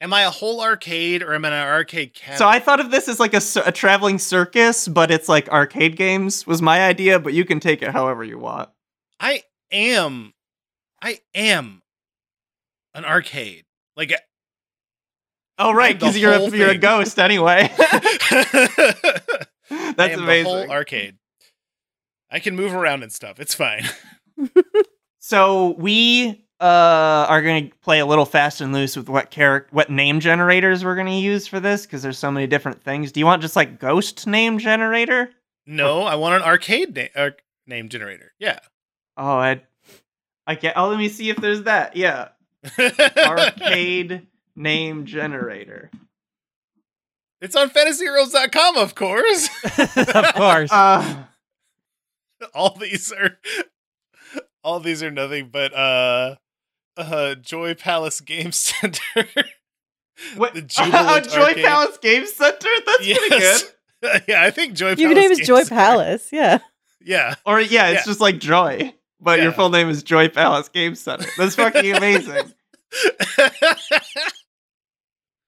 am 0.02 0.12
I 0.12 0.24
a 0.24 0.30
whole 0.30 0.60
arcade 0.60 1.22
or 1.22 1.32
am 1.32 1.46
I 1.46 1.48
an 1.48 1.54
arcade 1.54 2.12
cabinet? 2.12 2.38
so 2.38 2.46
i 2.48 2.58
thought 2.58 2.80
of 2.80 2.90
this 2.90 3.08
as 3.08 3.18
like 3.18 3.32
a, 3.32 3.40
a 3.64 3.72
traveling 3.72 4.18
circus 4.18 4.88
but 4.88 5.10
it's 5.10 5.28
like 5.28 5.48
arcade 5.48 5.96
games 5.96 6.46
was 6.46 6.60
my 6.60 6.84
idea 6.86 7.18
but 7.18 7.32
you 7.32 7.46
can 7.46 7.60
take 7.60 7.80
it 7.80 7.90
however 7.90 8.22
you 8.24 8.38
want 8.38 8.68
I 9.20 9.42
am 9.70 10.34
I 11.00 11.20
am 11.34 11.82
an 12.94 13.04
arcade. 13.04 13.64
Like 13.96 14.12
uh, 14.12 14.16
Oh 15.56 15.72
right, 15.72 15.98
because 15.98 16.18
you're 16.18 16.32
a, 16.32 16.50
you're 16.50 16.70
a 16.70 16.78
ghost 16.78 17.18
anyway. 17.18 17.70
I 17.78 19.20
That's 19.96 20.14
am 20.14 20.24
amazing. 20.24 20.52
Whole 20.52 20.70
arcade. 20.70 21.16
I 22.30 22.40
can 22.40 22.56
move 22.56 22.74
around 22.74 23.02
and 23.04 23.12
stuff. 23.12 23.38
It's 23.38 23.54
fine. 23.54 23.84
So 25.26 25.74
we 25.78 26.43
uh, 26.61 27.26
are 27.28 27.42
going 27.42 27.70
to 27.70 27.76
play 27.78 27.99
a 27.99 28.06
little 28.06 28.25
fast 28.25 28.61
and 28.61 28.73
loose 28.73 28.96
with 28.96 29.08
what 29.08 29.30
character, 29.30 29.68
what 29.73 29.90
name 29.90 30.20
generators 30.20 30.84
we're 30.84 30.94
going 30.94 31.06
to 31.06 31.12
use 31.12 31.46
for 31.46 31.61
this 31.61 31.84
because 31.84 32.02
there's 32.02 32.18
so 32.18 32.30
many 32.30 32.46
different 32.46 32.82
things. 32.82 33.12
Do 33.12 33.20
you 33.20 33.26
want 33.26 33.42
just 33.42 33.56
like 33.56 33.78
ghost 33.78 34.26
name 34.26 34.58
generator? 34.58 35.30
No, 35.66 36.02
I 36.02 36.14
want 36.14 36.37
an 36.37 36.42
arcade 36.42 36.94
na- 37.16 37.30
name 37.66 37.88
generator. 37.88 38.32
Yeah. 38.38 38.58
Oh, 39.16 39.37
I, 39.37 39.62
I 40.46 40.54
get. 40.54 40.76
Oh, 40.76 40.88
let 40.88 40.99
me 40.99 41.08
see 41.08 41.30
if 41.30 41.37
there's 41.37 41.62
that. 41.64 41.96
Yeah, 41.96 42.28
arcade 43.16 44.26
name 44.56 45.06
generator. 45.06 45.90
it's 47.40 47.56
on 47.56 47.70
fantasyheroes.com, 47.70 48.76
of 48.76 48.94
course. 48.94 49.49
of 49.78 50.34
course. 50.34 50.73
Uh, 50.73 51.25
all 52.54 52.76
these 52.78 53.12
are 53.12 53.38
all 54.62 54.80
these 54.80 55.02
are 55.02 55.11
nothing 55.11 55.49
but 55.50 55.73
uh 55.75 56.37
uh 56.96 57.34
Joy 57.36 57.74
Palace 57.74 58.20
Game 58.20 58.52
Center. 58.52 59.26
what? 60.36 60.54
The 60.54 60.62
Jubilant 60.66 61.28
Joy 61.30 61.40
Arcade. 61.48 61.64
Palace 61.64 61.98
Game 61.98 62.26
Center. 62.26 62.68
That's 62.86 62.98
pretty 62.98 63.28
good. 63.28 63.62
Yeah, 64.28 64.42
I 64.42 64.50
think 64.50 64.74
Joy 64.74 64.88
Your 64.94 64.96
Palace 65.10 65.14
name 65.16 65.30
is 65.32 65.38
Game 65.38 65.46
Joy 65.46 65.62
Center- 65.62 65.74
Palace. 65.80 66.28
Yeah. 66.32 66.58
Yeah. 67.00 67.34
Or 67.46 67.60
yeah, 67.60 67.88
it's 67.90 68.00
Yeah. 68.00 68.10
just 68.10 68.20
like 68.20 68.38
Joy, 68.38 68.94
but 69.20 69.40
your 69.40 69.52
full 69.52 69.70
name 69.70 69.88
is 69.88 70.02
Joy 70.02 70.28
Palace 70.28 70.68
Game 70.68 70.94
Center. 70.94 71.26
That's 71.38 71.54
fucking 71.54 71.94
amazing. 71.96 72.52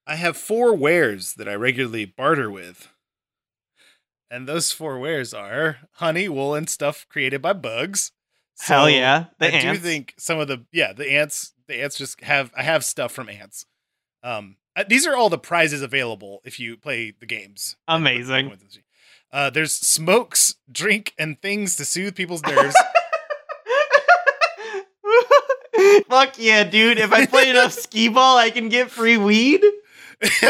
I 0.07 0.15
have 0.17 0.37
four 0.37 0.75
wares 0.75 1.35
that 1.35 1.49
I 1.49 1.55
regularly 1.55 2.05
barter 2.05 2.51
with. 2.51 2.89
And 4.31 4.49
those 4.49 4.73
four 4.73 4.99
wares 4.99 5.33
are 5.35 5.79
honey, 5.95 6.29
wool, 6.29 6.55
and 6.55 6.69
stuff 6.69 7.07
created 7.09 7.43
by 7.43 7.53
bugs. 7.53 8.13
Hell 8.61 8.89
yeah, 8.89 9.27
the 9.39 9.55
I 9.55 9.61
do 9.61 9.77
think 9.77 10.15
some 10.17 10.39
of 10.39 10.49
the 10.49 10.65
yeah 10.73 10.93
the 10.93 11.11
ants 11.11 11.53
the 11.69 11.83
ants 11.83 11.99
just 11.99 12.23
have 12.23 12.51
I 12.57 12.63
have 12.63 12.85
stuff 12.85 13.13
from 13.13 13.29
ants. 13.29 13.67
Um, 14.23 14.57
uh, 14.75 14.85
these 14.89 15.07
are 15.07 15.15
all 15.15 15.29
the 15.31 15.39
prizes 15.39 15.83
available 15.83 16.41
if 16.45 16.59
you 16.59 16.77
play 16.77 17.13
the 17.19 17.27
games. 17.27 17.77
Amazing. 17.87 18.53
Uh, 19.33 19.51
there's 19.51 19.73
smokes, 19.73 20.55
drink, 20.71 21.15
and 21.19 21.41
things 21.41 21.77
to 21.77 21.85
soothe 21.85 22.15
people's 22.15 22.43
nerves. 22.43 22.77
Fuck 26.09 26.39
yeah, 26.39 26.65
dude. 26.65 26.99
If 26.99 27.13
I 27.13 27.27
play 27.27 27.51
enough 27.51 27.73
skee 27.79 28.09
ball, 28.09 28.39
I 28.39 28.51
can 28.51 28.69
get 28.69 28.91
free 28.91 29.17
weed. 29.17 29.63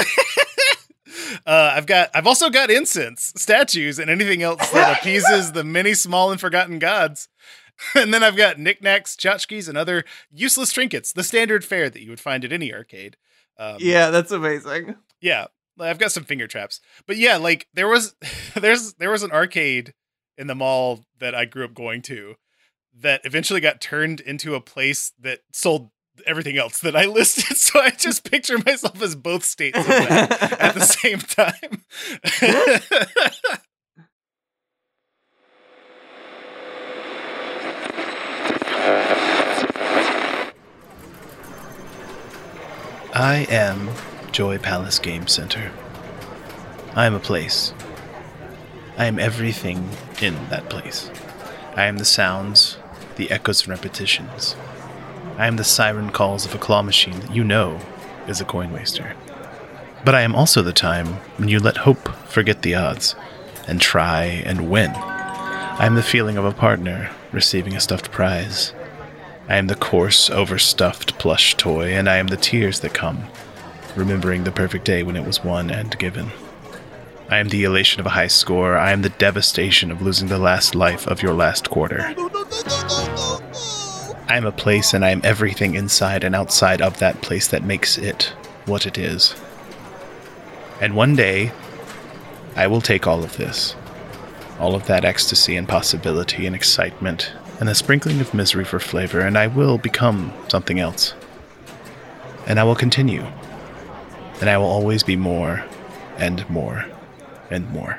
uh, 1.47 1.73
I've 1.75 1.87
got 1.87 2.11
I've 2.15 2.27
also 2.27 2.51
got 2.51 2.71
incense, 2.71 3.33
statues, 3.37 3.99
and 3.99 4.11
anything 4.11 4.43
else 4.43 4.71
that 4.71 4.99
appeases 4.99 5.53
the 5.53 5.65
many 5.65 5.95
small 5.95 6.31
and 6.31 6.41
forgotten 6.41 6.79
gods. 6.79 7.29
And 7.95 8.13
then 8.15 8.23
I've 8.23 8.37
got 8.37 8.59
knickknacks, 8.59 9.17
tchotchkes, 9.17 9.69
and 9.69 9.77
other 9.77 10.05
useless 10.31 10.73
trinkets, 10.73 11.13
the 11.13 11.23
standard 11.25 11.65
fare 11.65 11.91
that 11.91 12.03
you 12.03 12.11
would 12.11 12.21
find 12.21 12.45
at 12.45 12.53
any 12.53 12.73
arcade. 12.73 13.17
Um, 13.59 13.77
Yeah, 13.81 14.11
that's 14.11 14.31
amazing. 14.33 14.97
yeah 15.21 15.47
i've 15.79 15.99
got 15.99 16.11
some 16.11 16.25
finger 16.25 16.47
traps 16.47 16.81
but 17.07 17.19
yeah 17.19 17.37
like 17.37 17.69
there 17.75 17.87
was 17.89 18.15
there's 18.55 18.95
there 18.95 19.11
was 19.11 19.23
an 19.23 19.31
arcade 19.31 19.93
in 20.39 20.47
the 20.47 20.55
mall 20.55 21.05
that 21.19 21.35
i 21.35 21.45
grew 21.45 21.67
up 21.67 21.75
going 21.75 22.01
to 22.01 22.35
that 22.99 23.21
eventually 23.25 23.61
got 23.61 23.79
turned 23.79 24.21
into 24.21 24.55
a 24.55 24.61
place 24.61 25.13
that 25.21 25.41
sold 25.53 25.91
everything 26.27 26.57
else 26.57 26.79
that 26.79 26.97
i 26.97 27.05
listed 27.19 27.57
so 27.59 27.79
i 27.79 27.91
just 27.91 28.31
picture 28.31 28.57
myself 28.65 29.03
as 29.03 29.15
both 29.15 29.45
states 29.45 29.77
at 29.77 30.73
the 30.75 30.81
same 30.81 31.19
time 31.19 31.83
I 43.27 43.39
am 43.51 43.91
Joy 44.31 44.59
Palace 44.59 45.01
Game 45.01 45.27
Center. 45.27 45.73
I 46.95 47.07
am 47.07 47.15
a 47.15 47.19
place. 47.19 47.75
I 48.97 49.07
am 49.07 49.19
everything 49.19 49.89
in 50.23 50.37
that 50.51 50.71
place. 50.71 51.11
I 51.75 51.87
am 51.87 51.99
the 51.99 52.05
sounds, 52.05 52.79
the 53.17 53.33
echoes 53.33 53.63
and 53.63 53.71
repetitions. 53.71 54.55
I 55.39 55.49
am 55.49 55.57
the 55.57 55.65
siren 55.65 56.11
calls 56.11 56.47
of 56.47 56.55
a 56.55 56.59
claw 56.59 56.83
machine 56.83 57.19
that 57.19 57.35
you 57.35 57.43
know 57.43 57.81
is 58.29 58.41
a 58.41 58.45
coin 58.45 58.73
waster. 58.73 59.17
But 60.05 60.15
I 60.15 60.21
am 60.21 60.37
also 60.37 60.63
the 60.63 60.73
time 60.73 61.15
when 61.37 61.49
you 61.49 61.59
let 61.59 61.79
hope 61.79 62.09
forget 62.29 62.63
the 62.63 62.77
odds 62.77 63.17
and 63.67 63.81
try 63.81 64.23
and 64.23 64.71
win. 64.71 64.93
I 64.93 65.85
am 65.85 65.97
the 65.97 66.03
feeling 66.05 66.37
of 66.37 66.45
a 66.45 66.53
partner 66.53 67.11
receiving 67.33 67.75
a 67.75 67.81
stuffed 67.81 68.13
prize. 68.13 68.73
I 69.49 69.57
am 69.57 69.69
the 69.69 69.77
coarse, 69.77 70.29
overstuffed 70.29 71.19
plush 71.19 71.55
toy, 71.55 71.93
and 71.93 72.09
I 72.09 72.17
am 72.17 72.27
the 72.27 72.37
tears 72.37 72.81
that 72.81 72.95
come, 72.95 73.27
remembering 73.95 74.43
the 74.43 74.51
perfect 74.51 74.85
day 74.85 75.05
when 75.05 75.15
it 75.17 75.25
was 75.25 75.45
won 75.45 75.71
and 75.71 75.97
given. 75.99 76.33
I 77.29 77.39
am 77.39 77.49
the 77.49 77.65
elation 77.65 78.01
of 78.01 78.07
a 78.07 78.11
high 78.11 78.27
score. 78.27 78.77
I 78.77 78.91
am 78.93 79.03
the 79.03 79.09
devastation 79.09 79.91
of 79.91 80.03
losing 80.03 80.29
the 80.29 80.39
last 80.39 80.75
life 80.75 81.07
of 81.07 81.23
your 81.23 81.35
last 81.35 81.71
quarter. 81.71 82.15
I 84.29 84.37
am 84.37 84.47
a 84.47 84.53
place, 84.53 84.93
and 84.93 85.05
I 85.05 85.11
am 85.11 85.21
everything 85.23 85.77
inside 85.77 86.25
and 86.25 86.35
outside 86.35 86.83
of 86.83 86.99
that 86.99 87.23
place 87.23 87.47
that 87.49 87.63
makes 87.63 87.99
it 87.99 88.33
what 88.65 88.85
it 88.85 88.99
is. 88.99 89.37
And 90.81 90.97
one 90.97 91.15
day, 91.15 91.53
I 92.57 92.67
will 92.67 92.81
take 92.81 93.07
all 93.07 93.23
of 93.23 93.37
this, 93.37 93.77
all 94.59 94.75
of 94.75 94.87
that 94.87 95.05
ecstasy 95.05 95.57
and 95.57 95.69
possibility 95.69 96.47
and 96.47 96.57
excitement, 96.57 97.33
and 97.59 97.69
a 97.69 97.75
sprinkling 97.75 98.21
of 98.21 98.35
misery 98.35 98.65
for 98.65 98.79
flavor, 98.79 99.21
and 99.21 99.39
I 99.39 99.47
will 99.47 99.79
become 99.79 100.33
something 100.49 100.79
else. 100.79 101.15
And 102.47 102.61
I 102.61 102.65
will 102.65 102.77
continue. 102.77 103.25
And 104.41 104.51
I 104.51 104.59
will 104.59 104.67
always 104.67 105.03
be 105.03 105.17
more 105.17 105.65
and 106.19 106.49
more 106.51 106.85
and 107.51 107.69
more. 107.71 107.99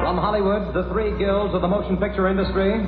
From 0.00 0.16
Hollywood, 0.16 0.72
the 0.72 0.88
three 0.90 1.16
guilds 1.18 1.54
of 1.54 1.60
the 1.60 1.68
motion 1.68 1.98
picture 1.98 2.28
industry. 2.28 2.80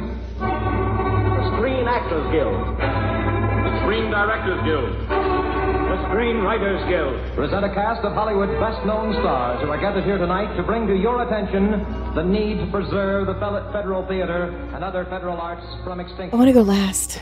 The 1.93 1.99
Screen 1.99 2.09
Actors 2.09 2.33
Guild. 2.33 2.79
The 2.79 3.81
Screen 3.83 4.11
Directors 4.11 4.65
Guild. 4.65 4.93
The 5.11 5.99
Screenwriters 6.09 6.89
Guild. 6.89 7.37
present 7.37 7.67
a 7.67 7.75
cast 7.75 8.01
of 8.03 8.15
Hollywood's 8.15 8.59
best 8.59 8.87
known 8.87 9.13
stars 9.21 9.61
who 9.63 9.69
are 9.71 9.79
gathered 9.79 10.05
here 10.05 10.17
tonight 10.17 10.57
to 10.57 10.63
bring 10.63 10.87
to 10.87 10.97
your 10.97 11.23
attention 11.23 11.73
the 12.15 12.23
need 12.23 12.65
to 12.65 12.67
preserve 12.71 13.27
the 13.27 13.35
Federal 13.35 14.07
Theater 14.09 14.45
and 14.75 14.83
other 14.83 15.05
federal 15.05 15.37
arts 15.37 15.67
from 15.85 16.01
extinction. 16.01 16.33
I 16.33 16.37
want 16.37 16.49
to 16.49 16.55
go 16.55 16.63
last. 16.63 17.21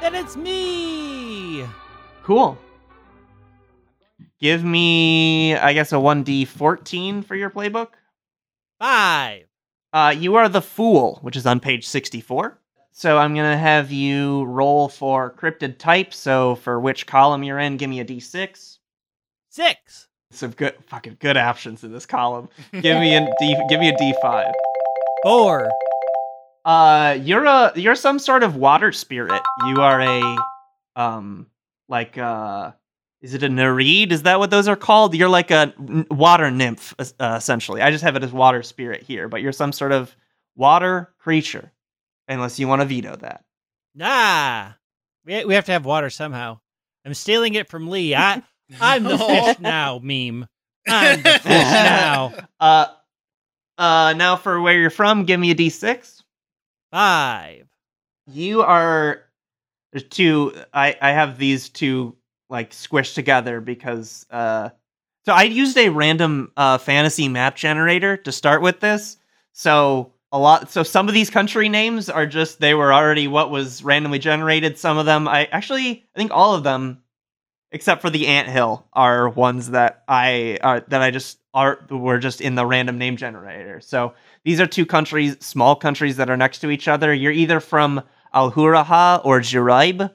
then 0.00 0.14
it's 0.14 0.38
me. 0.38 1.66
Cool. 2.22 2.56
Give 4.40 4.64
me, 4.64 5.54
I 5.56 5.74
guess, 5.74 5.92
a 5.92 5.96
1d14 5.96 7.22
for 7.26 7.36
your 7.36 7.50
playbook. 7.50 7.88
Five. 8.78 9.44
Uh, 9.92 10.14
you 10.16 10.36
are 10.36 10.48
the 10.48 10.62
fool, 10.62 11.18
which 11.20 11.36
is 11.36 11.44
on 11.44 11.60
page 11.60 11.86
64. 11.86 12.58
So 12.92 13.18
I'm 13.18 13.34
going 13.34 13.50
to 13.50 13.56
have 13.56 13.92
you 13.92 14.44
roll 14.44 14.88
for 14.88 15.32
cryptid 15.32 15.78
type. 15.78 16.12
So 16.12 16.56
for 16.56 16.80
which 16.80 17.06
column 17.06 17.44
you're 17.44 17.58
in, 17.58 17.76
give 17.76 17.88
me 17.90 18.00
a 18.00 18.04
d6. 18.04 18.78
Six. 19.50 20.08
Some 20.30 20.50
good, 20.50 20.74
fucking 20.86 21.16
good 21.20 21.36
options 21.36 21.84
in 21.84 21.92
this 21.92 22.04
column. 22.04 22.48
Give 22.72 22.98
me 22.98 23.16
a 23.16 23.26
d, 23.40 23.56
give 23.70 23.80
me 23.80 23.88
a 23.88 23.96
d5. 23.96 24.52
Four. 25.22 25.70
Uh, 26.66 27.18
you're 27.22 27.46
a 27.46 27.72
you're 27.74 27.94
some 27.94 28.18
sort 28.18 28.42
of 28.42 28.54
water 28.56 28.92
spirit. 28.92 29.40
You 29.66 29.76
are 29.80 30.02
a 30.02 30.36
um 30.96 31.46
like 31.88 32.18
uh 32.18 32.72
is 33.22 33.32
it 33.32 33.42
a 33.42 33.48
nereid? 33.48 34.12
Is 34.12 34.24
that 34.24 34.38
what 34.38 34.50
those 34.50 34.68
are 34.68 34.76
called? 34.76 35.14
You're 35.14 35.30
like 35.30 35.50
a 35.50 35.72
n- 35.78 36.06
water 36.10 36.50
nymph 36.50 36.94
uh, 36.98 37.34
essentially. 37.38 37.80
I 37.80 37.90
just 37.90 38.04
have 38.04 38.14
it 38.14 38.22
as 38.22 38.30
water 38.32 38.62
spirit 38.62 39.02
here, 39.02 39.28
but 39.28 39.40
you're 39.40 39.52
some 39.52 39.72
sort 39.72 39.92
of 39.92 40.14
water 40.56 41.14
creature. 41.18 41.72
Unless 42.28 42.58
you 42.58 42.68
want 42.68 42.82
to 42.82 42.86
veto 42.86 43.16
that. 43.16 43.44
Nah. 43.94 44.72
We, 45.24 45.44
we 45.46 45.54
have 45.54 45.64
to 45.66 45.72
have 45.72 45.84
water 45.84 46.10
somehow. 46.10 46.60
I'm 47.04 47.14
stealing 47.14 47.54
it 47.54 47.68
from 47.68 47.88
Lee. 47.88 48.14
I 48.14 48.42
I'm 48.80 49.04
the 49.04 49.18
fish 49.18 49.58
now 49.60 49.98
meme. 50.02 50.46
I'm 50.86 51.22
the 51.22 51.30
fish 51.30 51.42
now. 51.46 52.34
Uh 52.60 52.86
uh 53.78 54.14
now 54.16 54.36
for 54.36 54.60
where 54.60 54.78
you're 54.78 54.90
from, 54.90 55.24
give 55.24 55.40
me 55.40 55.50
a 55.50 55.54
d6. 55.54 56.22
Five. 56.92 57.66
you 58.26 58.62
are 58.62 59.22
there's 59.92 60.04
two 60.04 60.54
i 60.72 60.96
i 61.02 61.10
have 61.12 61.38
these 61.38 61.68
two 61.68 62.16
like 62.50 62.70
squished 62.70 63.14
together 63.14 63.60
because 63.60 64.26
uh 64.30 64.70
So 65.26 65.32
I 65.34 65.42
used 65.44 65.76
a 65.76 65.90
random 65.90 66.50
uh, 66.56 66.78
fantasy 66.78 67.28
map 67.28 67.56
generator 67.56 68.16
to 68.16 68.32
start 68.32 68.62
with 68.62 68.80
this. 68.80 69.18
So 69.52 70.12
a 70.32 70.38
lot. 70.38 70.70
So 70.70 70.82
some 70.82 71.08
of 71.08 71.14
these 71.14 71.30
country 71.30 71.68
names 71.68 72.10
are 72.10 72.26
just 72.26 72.60
they 72.60 72.74
were 72.74 72.92
already 72.92 73.28
what 73.28 73.50
was 73.50 73.82
randomly 73.82 74.18
generated. 74.18 74.78
Some 74.78 74.98
of 74.98 75.06
them, 75.06 75.26
I 75.26 75.46
actually, 75.46 76.06
I 76.14 76.18
think 76.18 76.30
all 76.32 76.54
of 76.54 76.64
them, 76.64 77.02
except 77.72 78.02
for 78.02 78.10
the 78.10 78.26
ant 78.26 78.48
hill, 78.48 78.86
are 78.92 79.28
ones 79.28 79.70
that 79.70 80.02
I 80.06 80.58
uh, 80.62 80.80
that 80.88 81.02
I 81.02 81.10
just 81.10 81.38
are 81.54 81.84
were 81.90 82.18
just 82.18 82.40
in 82.40 82.54
the 82.54 82.66
random 82.66 82.98
name 82.98 83.16
generator. 83.16 83.80
So 83.80 84.14
these 84.44 84.60
are 84.60 84.66
two 84.66 84.86
countries, 84.86 85.36
small 85.40 85.74
countries 85.76 86.16
that 86.16 86.30
are 86.30 86.36
next 86.36 86.58
to 86.58 86.70
each 86.70 86.88
other. 86.88 87.12
You're 87.14 87.32
either 87.32 87.60
from 87.60 88.02
Al-Huraha 88.34 89.24
or 89.24 89.40
Jiraib, 89.40 90.12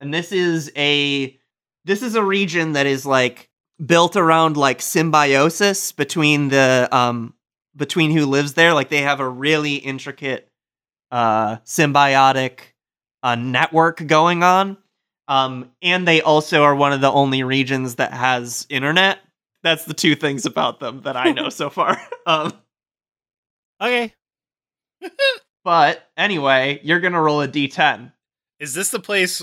and 0.00 0.14
this 0.14 0.32
is 0.32 0.72
a 0.76 1.38
this 1.84 2.02
is 2.02 2.14
a 2.14 2.24
region 2.24 2.72
that 2.72 2.86
is 2.86 3.04
like 3.04 3.50
built 3.84 4.16
around 4.16 4.56
like 4.56 4.80
symbiosis 4.80 5.92
between 5.92 6.48
the 6.48 6.88
um 6.90 7.34
between 7.76 8.10
who 8.10 8.26
lives 8.26 8.54
there 8.54 8.74
like 8.74 8.88
they 8.88 9.02
have 9.02 9.20
a 9.20 9.28
really 9.28 9.76
intricate 9.76 10.48
uh 11.10 11.56
symbiotic 11.58 12.60
uh 13.22 13.34
network 13.34 14.06
going 14.06 14.42
on 14.42 14.76
um 15.28 15.70
and 15.82 16.06
they 16.06 16.20
also 16.22 16.62
are 16.62 16.74
one 16.74 16.92
of 16.92 17.00
the 17.00 17.10
only 17.10 17.42
regions 17.42 17.96
that 17.96 18.12
has 18.12 18.66
internet 18.68 19.18
that's 19.62 19.84
the 19.84 19.94
two 19.94 20.14
things 20.14 20.46
about 20.46 20.80
them 20.80 21.02
that 21.02 21.16
i 21.16 21.32
know 21.32 21.48
so 21.48 21.70
far 21.70 21.98
um 22.26 22.52
Okay. 23.80 24.14
but 25.64 26.08
anyway 26.16 26.80
you're 26.82 27.00
gonna 27.00 27.20
roll 27.20 27.40
a 27.40 27.48
d10 27.48 28.12
Is 28.60 28.74
this 28.74 28.90
the 28.90 29.00
place 29.00 29.42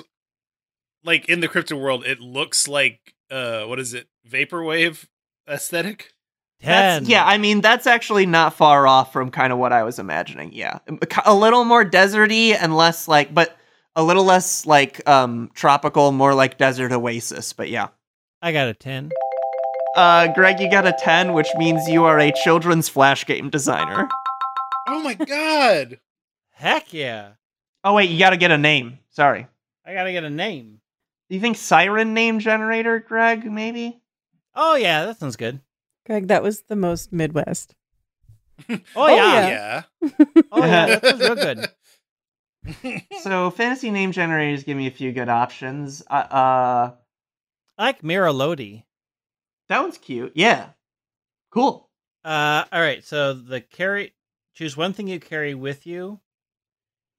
like 1.03 1.27
in 1.29 1.39
the 1.39 1.47
crypto 1.47 1.77
world 1.77 2.05
it 2.05 2.19
looks 2.19 2.67
like 2.67 3.15
uh 3.31 3.63
what 3.65 3.79
is 3.79 3.93
it? 3.93 4.07
Vaporwave 4.27 5.07
aesthetic? 5.47 6.13
Ten. 6.61 7.03
That's, 7.03 7.09
yeah, 7.09 7.25
I 7.25 7.37
mean 7.37 7.61
that's 7.61 7.87
actually 7.87 8.25
not 8.25 8.53
far 8.53 8.85
off 8.85 9.13
from 9.13 9.31
kind 9.31 9.53
of 9.53 9.59
what 9.59 9.71
I 9.71 9.83
was 9.83 9.97
imagining. 9.97 10.51
Yeah, 10.53 10.79
a 11.25 11.33
little 11.33 11.63
more 11.63 11.85
deserty 11.85 12.53
and 12.59 12.75
less 12.75 13.07
like, 13.07 13.33
but 13.33 13.57
a 13.95 14.03
little 14.03 14.25
less 14.25 14.65
like 14.65 15.07
um 15.07 15.49
tropical, 15.53 16.11
more 16.11 16.33
like 16.33 16.57
desert 16.57 16.91
oasis. 16.91 17.53
But 17.53 17.69
yeah, 17.69 17.87
I 18.41 18.51
got 18.51 18.67
a 18.67 18.73
ten. 18.73 19.09
uh, 19.95 20.27
Greg, 20.33 20.59
you 20.59 20.69
got 20.69 20.85
a 20.85 20.93
ten, 20.99 21.33
which 21.33 21.47
means 21.57 21.87
you 21.87 22.03
are 22.03 22.19
a 22.19 22.31
children's 22.43 22.89
flash 22.89 23.25
game 23.25 23.49
designer. 23.49 24.09
Oh 24.87 25.01
my 25.01 25.13
god. 25.13 25.99
Heck 26.51 26.91
yeah. 26.93 27.31
Oh 27.85 27.93
wait, 27.93 28.09
you 28.09 28.19
got 28.19 28.31
to 28.31 28.37
get 28.37 28.51
a 28.51 28.57
name. 28.57 28.99
Sorry. 29.11 29.47
I 29.85 29.93
gotta 29.93 30.11
get 30.11 30.23
a 30.25 30.29
name. 30.29 30.81
Do 31.29 31.35
you 31.35 31.41
think 31.41 31.55
Siren 31.57 32.13
name 32.13 32.39
generator, 32.39 32.99
Greg? 32.99 33.49
Maybe. 33.49 34.01
Oh 34.55 34.75
yeah, 34.75 35.05
that 35.05 35.19
sounds 35.19 35.37
good. 35.37 35.61
Greg, 36.09 36.27
that 36.29 36.41
was 36.41 36.63
the 36.63 36.75
most 36.75 37.13
Midwest. 37.13 37.75
Oh 38.95 39.07
yeah. 39.07 39.47
yeah. 39.47 39.83
Yeah. 40.01 40.09
Oh 40.51 40.65
yeah, 40.65 40.85
that 40.87 41.05
sounds 41.05 41.21
real 41.21 41.35
good. 41.35 41.67
So 43.21 43.49
fantasy 43.51 43.89
name 43.89 44.11
generators 44.11 44.63
give 44.63 44.75
me 44.75 44.87
a 44.87 44.91
few 44.91 45.11
good 45.13 45.29
options. 45.29 46.03
Uh, 46.09 46.13
uh 46.13 46.91
I 47.77 47.83
like 47.83 48.03
Mira 48.03 48.33
Lodi. 48.33 48.83
that 49.69 49.81
one's 49.81 49.97
cute. 49.97 50.33
Yeah. 50.35 50.69
Cool. 51.51 51.89
Uh, 52.25 52.65
all 52.71 52.81
right. 52.81 53.03
So 53.03 53.33
the 53.33 53.61
carry, 53.61 54.13
choose 54.53 54.75
one 54.75 54.91
thing 54.93 55.07
you 55.07 55.19
carry 55.19 55.53
with 55.55 55.85
you, 55.87 56.19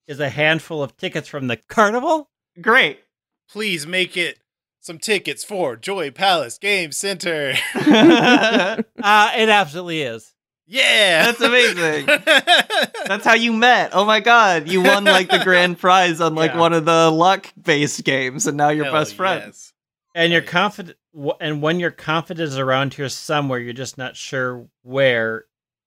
is 0.07 0.21
a 0.21 0.29
handful 0.29 0.83
of 0.83 0.97
tickets 0.97 1.29
from 1.29 1.47
the 1.47 1.57
carnival. 1.57 2.29
Great. 2.61 3.01
Please 3.49 3.87
make 3.87 4.17
it 4.17 4.39
some 4.81 4.99
tickets 4.99 5.45
for 5.45 5.77
Joy 5.77 6.11
Palace 6.11 6.59
Game 6.59 6.93
Center. 6.93 7.55
That's 7.75 8.83
Uh, 9.03 9.33
it 9.37 9.49
absolutely 9.49 10.03
is. 10.03 10.33
yeah. 10.67 11.25
That's 11.27 11.41
amazing. 11.41 12.07
That's 13.07 13.25
how 13.25 13.35
you 13.35 13.53
met. 13.53 13.91
Oh 13.93 14.05
my 14.05 14.21
god, 14.21 14.69
you 14.69 14.83
won 14.83 15.05
like 15.05 15.29
the 15.31 15.41
grand 15.45 15.79
prize 15.79 16.21
on 16.21 16.35
like 16.35 16.53
Yeah. 16.53 16.59
one 16.61 16.73
of 16.73 16.85
the 16.85 17.11
luck 17.11 17.53
based 17.61 18.05
games, 18.05 18.47
and 18.47 18.57
now 18.57 18.69
you're 18.71 18.85
Hell 18.87 18.95
best 18.95 19.15
friends. 19.15 19.45
yes. 19.45 19.73
And 20.15 20.33
you're 20.33 20.43
confident, 20.43 20.97
and 21.41 21.63
when 21.63 21.79
your 21.79 21.93
confidence 21.93 22.51
is 22.51 22.59
around 22.59 22.95
here 22.95 23.09
somewhere, 23.09 23.59
you're 23.61 23.73
just 23.73 23.97
not 23.99 24.17
sure 24.17 24.67
where. 24.83 25.45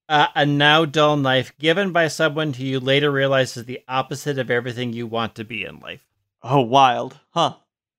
Uh, 0.10 0.28
a 0.36 0.46
now 0.46 0.84
dull 0.84 1.16
knife 1.16 1.58
given 1.60 1.94
by 1.94 2.10
someone 2.10 2.52
who 2.52 2.64
you 2.66 2.78
later 2.80 3.10
realize 3.10 3.56
is 3.56 3.64
the 3.64 3.80
opposite 3.88 4.38
of 4.38 4.52
everything 4.52 4.92
you 4.92 5.08
want 5.08 5.34
to 5.34 5.46
be 5.46 5.64
in 5.64 5.80
life. 5.80 6.06
Oh, 6.44 6.60
wild, 6.60 7.18
huh? 7.30 7.54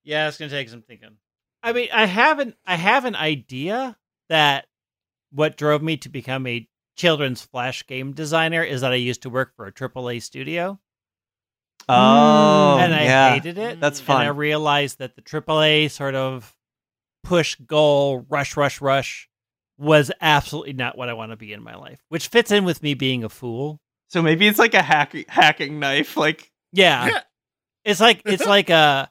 Yeah, 0.04 0.28
it's 0.28 0.36
gonna 0.38 0.50
take 0.50 0.68
some 0.68 0.82
thinking. 0.82 1.16
I 1.62 1.72
mean, 1.72 1.88
I 1.92 2.06
have 2.06 2.38
an 2.38 2.54
I 2.66 2.76
have 2.76 3.04
an 3.04 3.16
idea 3.16 3.96
that 4.28 4.66
what 5.32 5.56
drove 5.56 5.82
me 5.82 5.96
to 5.98 6.08
become 6.08 6.46
a 6.46 6.68
children's 6.96 7.42
flash 7.42 7.86
game 7.86 8.12
designer 8.12 8.62
is 8.62 8.82
that 8.82 8.92
I 8.92 8.96
used 8.96 9.22
to 9.22 9.30
work 9.30 9.54
for 9.56 9.66
a 9.66 9.72
AAA 9.72 10.22
studio 10.22 10.78
Oh, 11.88 12.78
and 12.78 12.94
I 12.94 13.04
yeah. 13.04 13.34
hated 13.34 13.58
it. 13.58 13.80
That's 13.80 14.00
And 14.00 14.10
I 14.12 14.28
realized 14.28 14.98
that 14.98 15.16
the 15.16 15.22
AAA 15.22 15.90
sort 15.90 16.14
of 16.14 16.54
push 17.22 17.56
goal 17.66 18.24
rush 18.28 18.56
rush 18.56 18.80
rush 18.80 19.28
was 19.76 20.10
absolutely 20.20 20.72
not 20.72 20.96
what 20.96 21.08
I 21.08 21.14
want 21.14 21.32
to 21.32 21.36
be 21.36 21.52
in 21.52 21.62
my 21.62 21.74
life, 21.74 22.00
which 22.08 22.28
fits 22.28 22.50
in 22.50 22.64
with 22.64 22.82
me 22.82 22.94
being 22.94 23.24
a 23.24 23.28
fool. 23.28 23.80
So 24.08 24.22
maybe 24.22 24.46
it's 24.46 24.58
like 24.58 24.74
a 24.74 24.82
hack- 24.82 25.28
hacking 25.28 25.78
knife. 25.80 26.16
Like, 26.16 26.52
Yeah. 26.72 27.06
Yeah. 27.06 27.20
It's 27.84 28.00
like 28.00 28.22
it's 28.24 28.46
like 28.46 28.70
a 28.70 29.10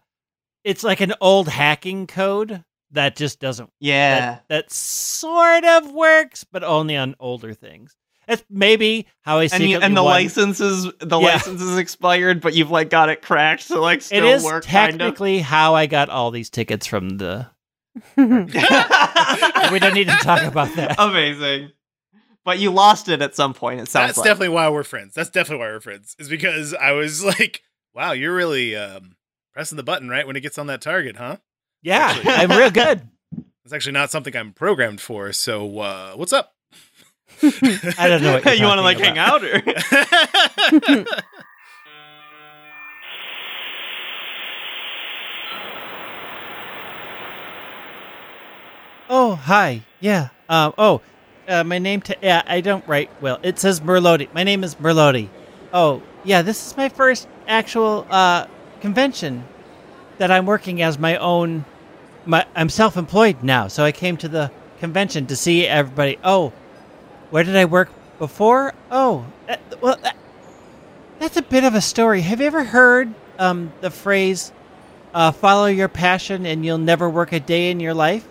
it's 0.64 0.84
like 0.84 1.02
an 1.02 1.14
old 1.22 1.48
hacking 1.48 2.08
code 2.08 2.64
that 2.92 3.16
just 3.16 3.40
doesn't 3.40 3.70
yeah, 3.80 4.20
that, 4.20 4.44
that 4.50 4.72
sort 4.72 5.64
of 5.66 5.92
works, 5.92 6.44
but 6.44 6.64
only 6.64 6.96
on 6.96 7.16
older 7.20 7.54
things. 7.54 7.96
It's 8.28 8.44
maybe 8.50 9.08
how 9.22 9.40
I 9.40 9.44
and 9.44 9.52
secretly 9.52 9.72
you, 9.72 9.80
and 9.82 9.98
the 9.98 10.04
won- 10.04 10.14
license 10.14 10.62
is 10.62 10.84
the 11.00 11.20
Yeah. 11.20 11.28
license 11.34 11.62
is 11.62 11.78
expired, 11.78 12.40
but 12.40 12.54
you've 12.54 12.72
like 12.72 12.90
got 12.90 13.10
it 13.10 13.22
cracked 13.22 13.64
so 13.64 13.82
like 13.82 14.00
It 14.00 14.04
still 14.04 14.26
is 14.26 14.44
work. 14.44 14.64
kind 14.66 14.94
of. 14.94 14.98
technically 15.00 15.40
how 15.40 15.76
I 15.76 15.88
got 15.88 16.10
all 16.10 16.32
these 16.32 16.50
tickets 16.50 16.88
from 16.88 17.18
the. 17.18 17.48
we 18.18 18.26
don't 19.80 19.94
need 19.94 20.08
to 20.08 20.18
talk 20.22 20.44
about 20.44 20.74
that. 20.76 20.96
Amazing. 20.98 21.72
But 22.46 22.60
you 22.60 22.72
lost 22.72 23.08
it 23.10 23.22
at 23.22 23.36
some 23.36 23.54
point. 23.54 23.80
It 23.82 23.88
sounds 23.88 24.10
That's 24.10 24.18
like. 24.20 24.26
definitely 24.26 24.50
why 24.50 24.70
we're 24.70 24.84
friends. 24.84 25.14
That's 25.14 25.30
definitely 25.30 25.66
why 25.66 25.72
we're 25.72 25.80
friends. 25.80 26.16
Is 26.20 26.30
because 26.30 26.74
I 26.74 26.92
was 26.92 27.24
like, 27.24 27.62
wow, 27.94 28.12
you're 28.12 28.36
really 28.36 28.76
um, 28.76 29.16
pressing 29.54 29.76
the 29.76 29.84
button 29.84 30.10
right 30.10 30.26
when 30.26 30.36
it 30.36 30.42
gets 30.42 30.58
on 30.58 30.68
that 30.68 30.82
target, 30.82 31.16
huh? 31.18 31.38
Yeah, 31.82 32.08
Actually- 32.16 32.32
I'm 32.32 32.52
real 32.52 32.72
good. 32.72 33.02
It's 33.66 33.72
actually 33.72 33.94
not 33.94 34.12
something 34.12 34.36
I'm 34.36 34.52
programmed 34.52 35.00
for. 35.00 35.32
So 35.32 35.80
uh, 35.80 36.12
what's 36.16 36.34
up? 36.34 36.54
I 37.42 38.10
don't 38.10 38.22
know 38.22 38.34
what 38.44 38.60
you're 38.60 38.68
want 38.68 38.80
to 38.80 38.82
like 38.82 38.98
talking 38.98 39.16
hang 39.16 39.18
out 39.18 39.42
or? 39.42 39.64
Oh, 49.10 49.36
hi. 49.36 49.82
Yeah. 50.00 50.30
Um. 50.50 50.74
Oh, 50.78 51.02
uh, 51.48 51.64
my 51.64 51.78
name. 51.80 52.02
Ta- 52.02 52.14
yeah, 52.22 52.42
I 52.46 52.62
don't 52.62 52.86
write 52.88 53.10
well. 53.22 53.40
It 53.44 53.60
says 53.60 53.80
Merloti. 53.82 54.34
My 54.34 54.44
name 54.44 54.64
is 54.64 54.76
Merloti. 54.76 55.30
Oh, 55.74 56.02
yeah. 56.24 56.42
This 56.42 56.66
is 56.68 56.78
my 56.78 56.90
first 56.90 57.28
actual 57.48 58.08
uh 58.10 58.48
convention 58.84 59.46
that 60.18 60.30
I'm 60.30 60.46
working 60.46 60.82
as 60.82 61.00
my 61.00 61.16
own. 61.16 61.64
My 62.26 62.46
I'm 62.54 62.70
self-employed 62.70 63.42
now, 63.42 63.70
so 63.70 63.86
I 63.86 63.94
came 63.94 64.18
to 64.18 64.28
the 64.28 64.52
convention 64.80 65.26
to 65.28 65.38
see 65.38 65.66
everybody. 65.66 66.20
Oh, 66.22 66.52
where 67.32 67.46
did 67.46 67.56
I 67.56 67.64
work 67.64 67.90
before? 68.20 68.74
Oh, 68.92 69.26
that, 69.48 69.62
well, 69.82 69.98
that, 70.04 70.18
that's 71.20 71.38
a 71.38 71.42
bit 71.42 71.64
of 71.64 71.76
a 71.76 71.82
story. 71.82 72.22
Have 72.22 72.42
you 72.42 72.48
ever 72.48 72.66
heard 72.66 73.14
um 73.40 73.72
the 73.80 73.90
phrase, 73.90 74.52
uh, 75.14 75.32
"Follow 75.32 75.68
your 75.68 75.88
passion 75.88 76.46
and 76.46 76.66
you'll 76.66 76.78
never 76.78 77.10
work 77.10 77.32
a 77.32 77.40
day 77.40 77.72
in 77.72 77.80
your 77.80 77.94
life"? 77.94 78.28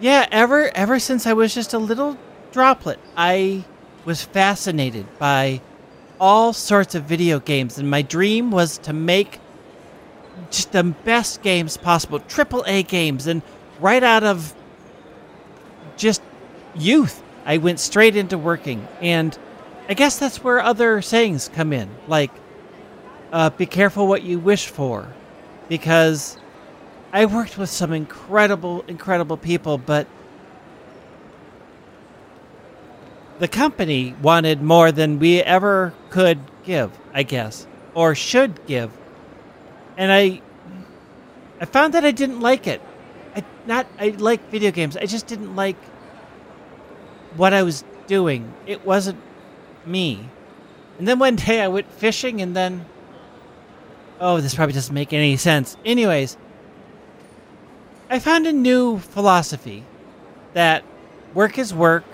Yeah, 0.00 0.26
ever 0.30 0.70
ever 0.74 1.00
since 1.00 1.26
I 1.26 1.32
was 1.32 1.52
just 1.52 1.74
a 1.74 1.78
little 1.78 2.16
droplet, 2.52 3.00
I 3.16 3.64
was 4.04 4.22
fascinated 4.22 5.06
by 5.18 5.60
all 6.20 6.52
sorts 6.52 6.94
of 6.94 7.04
video 7.04 7.40
games, 7.40 7.78
and 7.78 7.90
my 7.90 8.02
dream 8.02 8.52
was 8.52 8.78
to 8.78 8.92
make 8.92 9.40
just 10.50 10.72
the 10.72 10.84
best 10.84 11.42
games 11.42 11.76
possible, 11.76 12.20
triple 12.20 12.64
A 12.66 12.82
games, 12.82 13.26
and 13.26 13.42
right 13.80 14.02
out 14.02 14.24
of 14.24 14.54
just 15.96 16.22
youth, 16.74 17.22
I 17.44 17.58
went 17.58 17.80
straight 17.80 18.16
into 18.16 18.38
working, 18.38 18.86
and 19.00 19.36
I 19.88 19.94
guess 19.94 20.18
that's 20.18 20.42
where 20.44 20.60
other 20.60 21.02
sayings 21.02 21.48
come 21.48 21.72
in, 21.72 21.88
like 22.06 22.30
uh, 23.32 23.50
"Be 23.50 23.66
careful 23.66 24.06
what 24.06 24.22
you 24.22 24.38
wish 24.38 24.66
for," 24.66 25.08
because 25.68 26.36
I 27.12 27.26
worked 27.26 27.56
with 27.56 27.70
some 27.70 27.92
incredible, 27.92 28.84
incredible 28.86 29.38
people, 29.38 29.78
but 29.78 30.06
the 33.38 33.48
company 33.48 34.14
wanted 34.20 34.62
more 34.62 34.92
than 34.92 35.18
we 35.18 35.40
ever 35.40 35.94
could 36.10 36.38
give, 36.64 36.90
I 37.14 37.22
guess, 37.22 37.66
or 37.94 38.14
should 38.14 38.66
give. 38.66 38.90
And 39.98 40.10
I 40.10 40.40
I 41.60 41.66
found 41.66 41.92
that 41.94 42.04
I 42.04 42.12
didn't 42.12 42.40
like 42.40 42.66
it. 42.66 42.80
I 43.36 43.44
not 43.66 43.86
I 43.98 44.10
like 44.10 44.48
video 44.50 44.70
games. 44.70 44.96
I 44.96 45.04
just 45.04 45.26
didn't 45.26 45.54
like 45.54 45.76
what 47.36 47.52
I 47.52 47.62
was 47.62 47.84
doing. 48.06 48.54
It 48.66 48.86
wasn't 48.86 49.20
me. 49.84 50.30
And 50.98 51.06
then 51.06 51.18
one 51.18 51.36
day 51.36 51.60
I 51.60 51.68
went 51.68 51.92
fishing 51.92 52.40
and 52.40 52.56
then 52.56 52.86
Oh, 54.20 54.40
this 54.40 54.54
probably 54.54 54.72
doesn't 54.72 54.94
make 54.94 55.12
any 55.12 55.36
sense. 55.36 55.76
Anyways, 55.84 56.36
I 58.10 58.18
found 58.18 58.46
a 58.46 58.52
new 58.52 58.98
philosophy 58.98 59.84
that 60.54 60.82
work 61.34 61.56
is 61.56 61.72
work, 61.72 62.04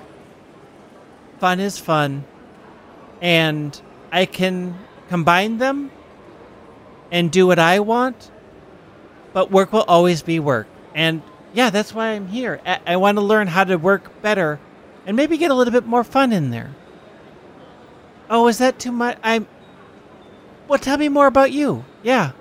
fun 1.38 1.60
is 1.60 1.78
fun, 1.78 2.24
and 3.22 3.80
I 4.12 4.26
can 4.26 4.78
combine 5.08 5.56
them 5.58 5.90
and 7.14 7.30
do 7.30 7.46
what 7.46 7.60
I 7.60 7.78
want, 7.78 8.28
but 9.32 9.48
work 9.48 9.72
will 9.72 9.84
always 9.86 10.20
be 10.20 10.40
work. 10.40 10.66
And 10.96 11.22
yeah, 11.52 11.70
that's 11.70 11.94
why 11.94 12.08
I'm 12.08 12.26
here. 12.26 12.60
I, 12.66 12.80
I 12.84 12.96
want 12.96 13.18
to 13.18 13.22
learn 13.22 13.46
how 13.46 13.62
to 13.62 13.76
work 13.76 14.20
better 14.20 14.58
and 15.06 15.16
maybe 15.16 15.38
get 15.38 15.52
a 15.52 15.54
little 15.54 15.72
bit 15.72 15.86
more 15.86 16.02
fun 16.02 16.32
in 16.32 16.50
there. 16.50 16.74
Oh, 18.28 18.48
is 18.48 18.58
that 18.58 18.80
too 18.80 18.90
much? 18.90 19.16
I'm. 19.22 19.46
Well, 20.66 20.80
tell 20.80 20.98
me 20.98 21.08
more 21.08 21.28
about 21.28 21.52
you. 21.52 21.84
Yeah. 22.02 22.32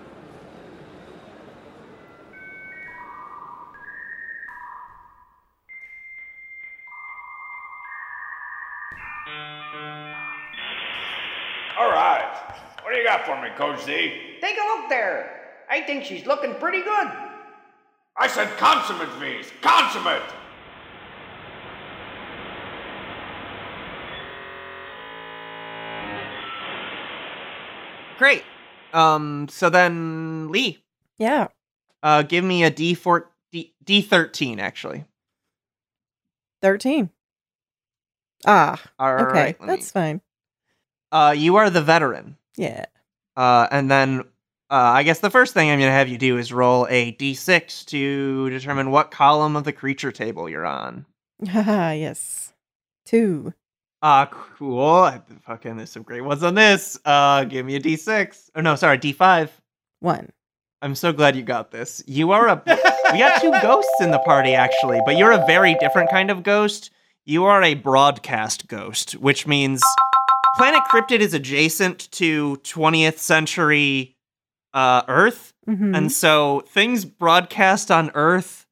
All 11.78 11.92
right. 11.92 12.26
What 12.82 12.92
do 12.92 12.98
you 12.98 13.06
got 13.06 13.24
for 13.28 13.40
me, 13.40 13.50
Coach 13.56 13.84
Z? 13.86 14.33
Take 14.44 14.58
a 14.58 14.68
look 14.76 14.90
there. 14.90 15.40
I 15.70 15.80
think 15.84 16.04
she's 16.04 16.26
looking 16.26 16.54
pretty 16.56 16.82
good. 16.82 17.08
I 18.18 18.28
said 18.28 18.50
consummate, 18.58 19.08
V's. 19.18 19.50
Consummate! 19.62 20.22
Great. 28.18 28.44
Um. 28.94 29.48
So 29.50 29.70
then, 29.70 30.50
Lee, 30.52 30.84
Yeah. 31.18 31.48
uh, 32.04 32.22
give 32.24 32.44
me 32.44 32.64
a 32.64 32.70
D 32.70 32.94
four 32.94 33.32
D 33.52 33.74
D 33.84 34.02
thirteen 34.02 34.60
actually. 34.60 35.06
13. 36.62 37.10
Ah, 38.46 38.82
All 38.98 39.14
okay. 39.16 39.24
right, 39.26 39.60
let 39.60 39.62
me- 39.62 39.68
That's 39.76 39.92
fine. 39.92 40.22
Uh, 41.12 41.34
you 41.36 41.58
are 41.58 41.70
the 41.70 41.82
veteran. 41.82 42.38
Yeah. 42.56 42.86
Uh, 43.36 43.68
and 43.70 43.92
then 43.92 44.24
uh, 44.74 44.94
I 44.96 45.04
guess 45.04 45.20
the 45.20 45.30
first 45.30 45.54
thing 45.54 45.70
I'm 45.70 45.78
going 45.78 45.88
to 45.88 45.94
have 45.94 46.08
you 46.08 46.18
do 46.18 46.40
is 46.40 46.52
roll 46.52 46.88
a 46.90 47.12
d6 47.12 47.86
to 47.86 48.50
determine 48.50 48.90
what 48.90 49.12
column 49.12 49.56
of 49.56 49.66
the 49.66 49.72
creature 49.72 50.12
table 50.12 50.50
you're 50.50 50.66
on. 50.66 51.06
Haha, 51.48 51.92
yes. 51.96 52.54
Two. 53.06 53.54
Ah, 54.02 54.28
cool. 54.58 54.84
I, 54.84 55.22
fucking, 55.46 55.78
there's 55.78 55.92
some 55.92 56.02
great 56.02 56.22
ones 56.22 56.42
on 56.42 56.56
this. 56.56 56.98
Uh, 57.06 57.44
give 57.44 57.68
me 57.68 57.76
a 57.76 57.80
d6. 57.80 58.50
Oh 58.56 58.62
no, 58.62 58.74
sorry, 58.76 58.98
d5. 58.98 59.50
One. 60.00 60.32
I'm 60.82 60.96
so 60.96 61.14
glad 61.14 61.36
you 61.36 61.44
got 61.44 61.70
this. 61.70 62.04
You 62.08 62.32
are 62.32 62.48
a. 62.48 62.64
we 63.12 63.20
got 63.20 63.42
two 63.44 63.52
ghosts 63.62 64.02
in 64.02 64.10
the 64.10 64.20
party 64.20 64.56
actually, 64.56 65.02
but 65.06 65.18
you're 65.18 65.34
a 65.34 65.46
very 65.46 65.76
different 65.76 66.10
kind 66.10 66.32
of 66.32 66.42
ghost. 66.42 66.90
You 67.26 67.46
are 67.46 67.62
a 67.62 67.76
broadcast 67.76 68.68
ghost, 68.68 69.12
which 69.14 69.46
means 69.46 69.84
Planet 70.56 70.82
Cryptid 70.92 71.20
is 71.20 71.36
adjacent 71.36 72.12
to 72.14 72.58
20th 72.64 73.20
century 73.20 74.16
uh, 74.74 75.04
Earth. 75.08 75.54
Mhm. 75.68 75.96
And 75.96 76.12
so 76.12 76.64
things 76.68 77.06
broadcast 77.06 77.90
on 77.92 78.12
Earth 78.16 78.66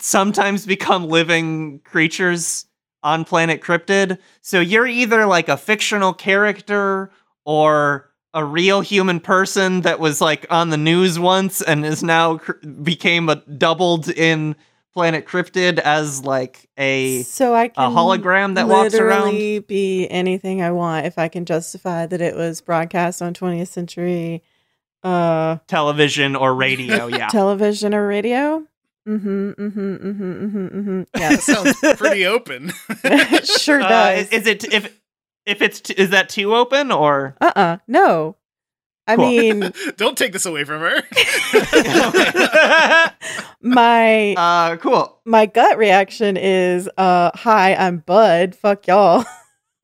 sometimes 0.00 0.66
become 0.66 1.08
living 1.08 1.80
creatures 1.84 2.66
on 3.02 3.24
planet 3.24 3.60
Cryptid. 3.60 4.18
So 4.40 4.60
you're 4.60 4.86
either 4.86 5.26
like 5.26 5.48
a 5.48 5.56
fictional 5.56 6.12
character 6.12 7.10
or 7.44 8.10
a 8.32 8.44
real 8.44 8.80
human 8.80 9.20
person 9.20 9.82
that 9.82 10.00
was 10.00 10.20
like 10.20 10.46
on 10.50 10.70
the 10.70 10.76
news 10.76 11.18
once 11.18 11.60
and 11.62 11.84
is 11.86 12.02
now 12.02 12.38
cr- 12.38 12.52
became 12.82 13.28
a 13.28 13.36
doubled 13.36 14.08
in 14.08 14.56
planet 14.92 15.26
Cryptid 15.26 15.78
as 15.78 16.24
like 16.24 16.68
a 16.78 17.22
so 17.22 17.54
I 17.54 17.64
a 17.64 17.68
can 17.70 17.92
hologram 17.92 18.54
that 18.56 18.66
walks 18.68 18.94
around. 18.94 19.26
literally 19.26 19.58
be 19.60 20.08
anything 20.08 20.62
I 20.62 20.70
want 20.72 21.06
if 21.06 21.18
I 21.18 21.28
can 21.28 21.44
justify 21.44 22.06
that 22.06 22.20
it 22.20 22.34
was 22.36 22.60
broadcast 22.60 23.20
on 23.22 23.34
20th 23.34 23.68
century 23.68 24.42
uh 25.04 25.58
television 25.66 26.34
or 26.36 26.54
radio. 26.54 27.06
Yeah. 27.14 27.28
television 27.28 27.94
or 27.94 28.06
radio. 28.06 28.64
Mm-hmm. 29.06 29.50
Mm-hmm. 29.50 29.94
Mm-hmm. 29.96 30.32
Mm-hmm. 30.46 30.66
Mm-hmm. 30.78 31.02
Yeah, 31.20 31.28
that 31.36 31.40
sounds 31.42 31.76
pretty 31.98 32.24
open. 32.26 32.72
it 33.04 33.46
sure 33.46 33.82
Uh, 33.82 33.88
does. 33.88 34.28
is 34.30 34.46
it 34.46 34.64
if 34.72 34.98
if 35.44 35.60
it's 35.60 35.80
t- 35.80 35.94
is 35.96 36.10
that 36.10 36.28
too 36.30 36.54
open 36.54 36.90
or 36.90 37.36
uh-uh. 37.40 37.76
No. 37.86 38.36
I 39.06 39.16
Cool. 39.16 39.26
mean, 39.28 39.72
Don't 39.98 40.16
take 40.16 40.32
this 40.32 40.46
away 40.46 40.64
from 40.64 40.80
her. 40.80 41.02
my 43.60 44.34
uh 44.36 44.76
cool. 44.76 45.20
my 45.26 45.46
gut 45.46 45.76
reaction 45.78 46.36
is 46.38 46.88
uh 46.96 47.30
hi, 47.34 47.74
I'm 47.74 47.98
Bud. 47.98 48.54
Fuck 48.54 48.86
y'all. 48.86 49.24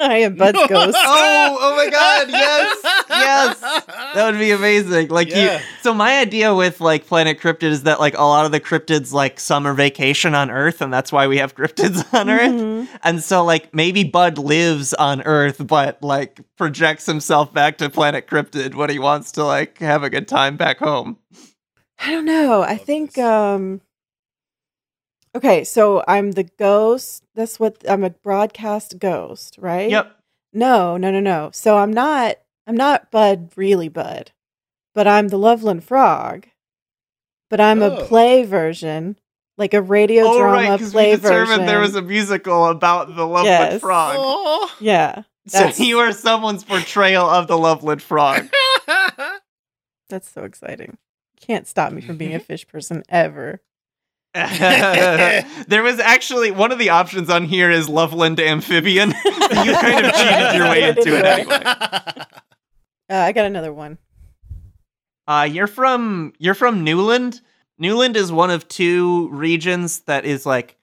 I 0.11 0.19
am 0.19 0.35
Bud's 0.37 0.59
ghost. 0.69 0.97
Oh, 1.07 1.59
oh 1.61 1.77
my 1.77 1.91
god, 1.91 2.29
yes. 2.31 2.79
Yes. 3.09 3.61
That 4.15 4.31
would 4.31 4.39
be 4.41 4.51
amazing. 4.51 5.09
Like 5.09 5.29
Yeah. 5.29 5.59
you 5.59 5.65
So 5.83 5.95
my 5.95 6.19
idea 6.19 6.55
with 6.55 6.81
like 6.81 7.07
Planet 7.07 7.39
Cryptid 7.39 7.65
is 7.71 7.85
that 7.85 8.01
like 8.01 8.15
a 8.19 8.23
lot 8.23 8.45
of 8.47 8.51
the 8.53 8.61
cryptids 8.61 9.13
like 9.13 9.39
summer 9.39 9.73
vacation 9.73 10.35
on 10.35 10.51
Earth 10.51 10.81
and 10.81 10.93
that's 10.93 11.13
why 11.13 11.27
we 11.29 11.39
have 11.39 11.55
cryptids 11.55 12.03
on 12.13 12.29
Earth. 12.29 12.51
Mhm. 12.51 12.89
And 13.05 13.23
so 13.23 13.45
like 13.45 13.73
maybe 13.75 14.03
Bud 14.05 14.37
lives 14.39 14.95
on 14.95 15.23
Earth 15.23 15.65
but 15.67 16.03
like 16.03 16.41
projects 16.57 17.07
himself 17.07 17.53
back 17.53 17.79
to 17.79 17.89
Planet 17.91 18.27
Cryptid 18.27 18.75
when 18.75 18.91
he 18.91 18.99
wants 18.99 19.31
to 19.33 19.45
like 19.45 19.79
have 19.79 20.03
a 20.03 20.11
good 20.11 20.27
time 20.27 20.57
back 20.57 20.79
home. 20.79 21.19
I 21.99 22.11
don't 22.11 22.25
know. 22.25 22.63
I 22.63 22.73
Love 22.73 22.81
think 22.83 23.13
this. 23.15 23.25
um 23.25 23.81
Okay, 25.35 25.63
so 25.65 26.03
I'm 26.09 26.33
the 26.33 26.45
ghost. 26.45 27.25
That's 27.35 27.61
what 27.61 27.85
I'm 27.89 28.03
a 28.05 28.11
broadcast 28.11 28.99
ghost, 28.99 29.57
right? 29.59 29.89
Yep. 29.91 30.17
No, 30.53 30.97
no, 30.97 31.11
no, 31.13 31.21
no. 31.21 31.51
So 31.53 31.77
I'm 31.79 31.93
not 31.93 32.37
I'm 32.67 32.77
not 32.77 33.11
Bud 33.11 33.51
really 33.57 33.89
Bud. 33.89 34.33
But 34.95 35.07
I'm 35.07 35.29
the 35.29 35.39
Loveland 35.39 35.85
Frog. 35.85 36.47
But 37.49 37.61
I'm 37.61 37.81
a 37.83 37.91
Oh. 37.91 38.05
play 38.07 38.43
version, 38.45 39.17
like 39.57 39.73
a 39.75 39.81
radio 39.83 40.25
Oh 40.27 40.39
drama 40.39 40.71
right, 40.71 40.81
play 40.91 41.11
we 41.13 41.17
determined 41.21 41.49
version. 41.49 41.67
there 41.67 41.81
was 41.81 41.95
a 41.95 42.03
musical 42.03 42.67
about 42.67 43.15
the 43.15 43.25
Loveland 43.27 43.47
Yes. 43.73 43.81
Frog. 43.81 44.17
Aw. 44.19 44.77
Yeah. 44.81 45.23
So 45.47 45.69
you 45.83 45.99
are 46.01 46.13
someone's 46.13 46.63
portrayal 46.65 47.27
of 47.29 47.47
the 47.49 47.57
Loveland 47.59 48.03
Frog. 48.03 48.49
That's 50.09 50.31
so 50.31 50.45
exciting. 50.45 50.99
Can't 51.41 51.67
stop 51.67 51.93
me 51.93 52.01
from 52.03 52.19
being 52.19 52.35
a 52.35 52.39
fish 52.41 52.69
person 52.69 53.03
ever. 53.09 53.61
there 54.35 55.83
was 55.83 55.99
actually 55.99 56.53
one 56.53 56.71
of 56.71 56.79
the 56.79 56.91
options 56.91 57.29
on 57.29 57.45
here 57.47 57.71
is 57.71 57.89
Loveland 57.89 58.39
Amphibian. 58.39 59.09
you 59.25 59.75
kind 59.75 60.07
of 60.07 60.15
cheated 60.15 60.55
your 60.55 60.69
way 60.69 60.89
into 60.89 61.19
it 61.19 61.25
anyway. 61.25 62.25
Uh, 63.11 63.17
I 63.17 63.33
got 63.33 63.45
another 63.45 63.73
one. 63.73 63.99
Uh, 65.27 65.49
you're 65.51 65.67
from 65.67 66.33
you're 66.39 66.55
from 66.55 66.85
Newland. 66.85 67.41
Newland 67.77 68.17
is 68.17 68.31
one 68.31 68.51
of 68.51 68.69
two 68.69 69.29
regions 69.31 70.03
that 70.03 70.25
is 70.25 70.47
like 70.47 70.77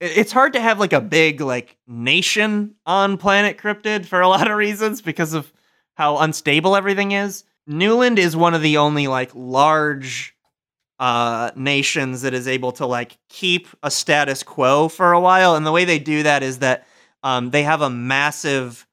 it's 0.00 0.30
hard 0.30 0.52
to 0.52 0.60
have 0.60 0.78
like 0.78 0.92
a 0.92 1.00
big 1.00 1.40
like 1.40 1.76
nation 1.88 2.76
on 2.86 3.16
planet 3.16 3.58
cryptid 3.58 4.06
for 4.06 4.20
a 4.20 4.28
lot 4.28 4.48
of 4.48 4.56
reasons 4.56 5.02
because 5.02 5.32
of 5.32 5.52
how 5.94 6.18
unstable 6.18 6.76
everything 6.76 7.10
is. 7.10 7.42
Newland 7.66 8.20
is 8.20 8.36
one 8.36 8.54
of 8.54 8.62
the 8.62 8.76
only 8.76 9.08
like 9.08 9.32
large 9.34 10.33
uh 11.00 11.50
nations 11.56 12.22
that 12.22 12.34
is 12.34 12.46
able 12.46 12.72
to 12.72 12.86
like 12.86 13.18
keep 13.28 13.66
a 13.82 13.90
status 13.90 14.42
quo 14.42 14.88
for 14.88 15.12
a 15.12 15.20
while. 15.20 15.56
And 15.56 15.66
the 15.66 15.72
way 15.72 15.84
they 15.84 15.98
do 15.98 16.22
that 16.22 16.42
is 16.42 16.58
that 16.60 16.86
um 17.22 17.50
they 17.50 17.62
have 17.64 17.80
a 17.82 17.90
massive 17.90 18.86